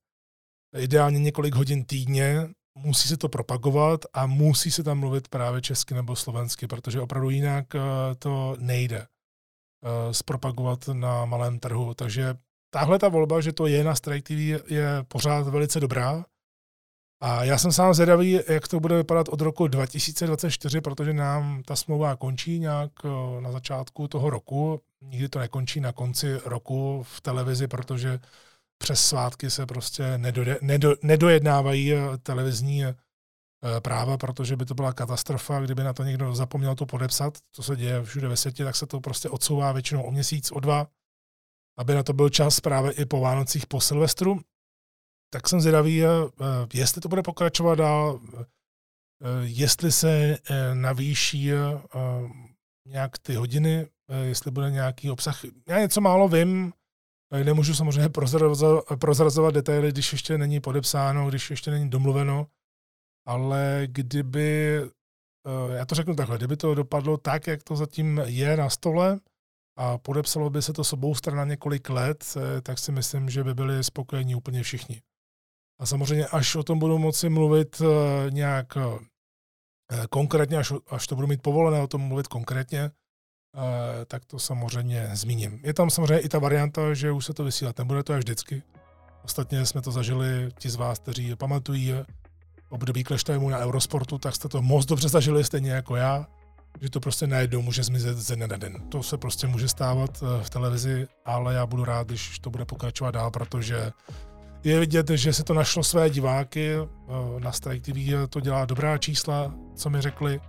[0.78, 2.50] ideálně několik hodin týdně,
[2.84, 7.30] musí se to propagovat a musí se tam mluvit právě česky nebo slovensky, protože opravdu
[7.30, 7.80] jinak eh,
[8.20, 11.94] to nejde eh, zpropagovat na malém trhu.
[11.94, 12.36] Takže
[12.70, 16.26] tahle ta volba, že to je na Strike TV, je pořád velice dobrá.
[17.24, 21.76] A já jsem sám zvědavý, jak to bude vypadat od roku 2024, protože nám ta
[21.76, 24.82] smlouva končí nějak eh, na začátku toho roku.
[25.02, 28.20] Nikdy to nekončí na konci roku v televizi, protože
[28.82, 32.96] přes svátky se prostě nedode, nedo, nedojednávají eh, televizní eh,
[33.82, 37.76] práva, protože by to byla katastrofa, kdyby na to někdo zapomněl to podepsat, to se
[37.76, 40.88] děje všude ve světě, tak se to prostě odsouvá většinou o měsíc, o dva,
[41.78, 44.40] aby na to byl čas právě i po Vánocích, po Silvestru.
[45.34, 46.08] Tak jsem zvědavý, eh,
[46.74, 48.20] jestli to bude pokračovat dál,
[49.42, 50.38] jestli se
[50.74, 51.52] navýší
[52.88, 53.88] nějak ty hodiny,
[54.24, 55.40] jestli bude nějaký obsah.
[55.68, 56.74] Já něco málo vím,
[57.44, 62.48] Nemůžu samozřejmě prozrazovat, prozrazovat detaily, když ještě není podepsáno, když ještě není domluveno,
[63.28, 64.82] ale kdyby,
[65.48, 69.20] eh, já to řeknu takhle, kdyby to dopadlo tak, jak to zatím je na stole
[69.78, 73.30] a podepsalo by se to s obou stran na několik let, eh, tak si myslím,
[73.30, 75.02] že by byli spokojení úplně všichni.
[75.80, 78.78] A samozřejmě, až o tom budu moci mluvit eh, nějak
[80.10, 82.92] konkrétně, až, až to budu mít povolené o tom mluvit konkrétně,
[84.06, 85.60] tak to samozřejmě zmíním.
[85.64, 88.64] Je tam samozřejmě i ta varianta, že už se to vysílat nebude, to až vždycky.
[89.24, 91.96] Ostatně jsme to zažili, ti z vás, kteří pamatují
[92.70, 96.28] období Timeu na Eurosportu, tak jste to moc dobře zažili, stejně jako já,
[96.82, 98.90] že to prostě najednou může zmizet ze dne na den.
[98.90, 102.66] To se prostě může stávat eh, v televizi, ale já budu rád, když to bude
[102.66, 103.92] pokračovat dál, protože
[104.64, 106.74] je vidět, že se to našlo své diváky.
[106.74, 110.40] Eh, na Strike TV to dělá dobrá čísla, co mi řekli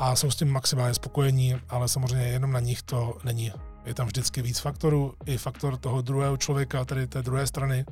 [0.00, 3.52] a jsou s tím maximálně spokojení, ale samozřejmě jenom na nich to není.
[3.84, 7.84] Je tam vždycky víc faktorů, i faktor toho druhého člověka, tedy té druhé strany,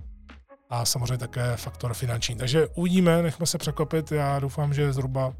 [0.70, 2.34] a samozřejmě také faktor finanční.
[2.34, 4.12] Takže uvidíme, nechme se překopit.
[4.12, 5.32] Já doufám, že zhruba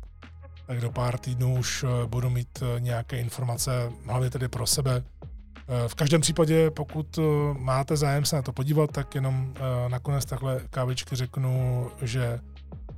[0.66, 5.05] tak do pár týdnů už eh, budu mít eh, nějaké informace, hlavně tedy pro sebe.
[5.24, 7.19] Eh, v každém případě, pokud
[7.59, 9.55] máte zájem se na to podívat, tak jenom
[9.89, 12.40] nakonec takhle kávičky řeknu, že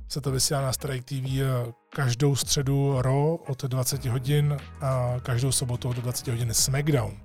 [0.07, 1.41] se to vysílá na Strike TV
[1.95, 7.17] každou středu RO od 20 hodin a každou sobotu od 20 hodin SmackDown.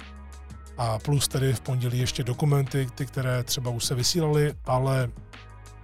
[0.78, 5.09] A plus tedy v pondělí ještě dokumenty, ty, které třeba už se vysílaly, ale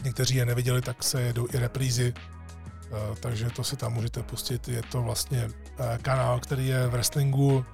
[0.05, 2.91] někteří je neviděli, tak se jedou i reprízy, eh,
[3.21, 4.69] takže to si tam můžete pustit.
[4.69, 5.49] Je to vlastně
[5.79, 7.65] eh, kanál, který je v wrestlingu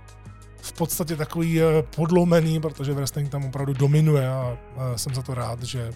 [0.62, 1.60] v podstatě takový
[1.96, 4.58] podlomený, protože wrestling tam opravdu dominuje a
[4.96, 5.92] jsem za to rád, že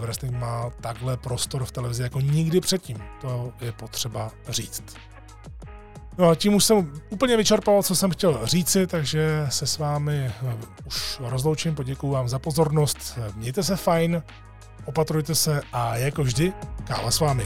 [0.00, 2.96] wrestling má takhle prostor v televizi jako nikdy předtím.
[3.20, 4.96] To je potřeba říct.
[6.18, 10.16] No a tím už jsem úplně vyčerpal, co jsem chtěl říci, takže se s vámi
[10.16, 10.54] eh,
[10.86, 14.22] už rozloučím, poděkuji vám za pozornost, mějte se fajn,
[14.84, 16.52] opatrujte se a jako vždy,
[16.84, 17.44] káva s vámi.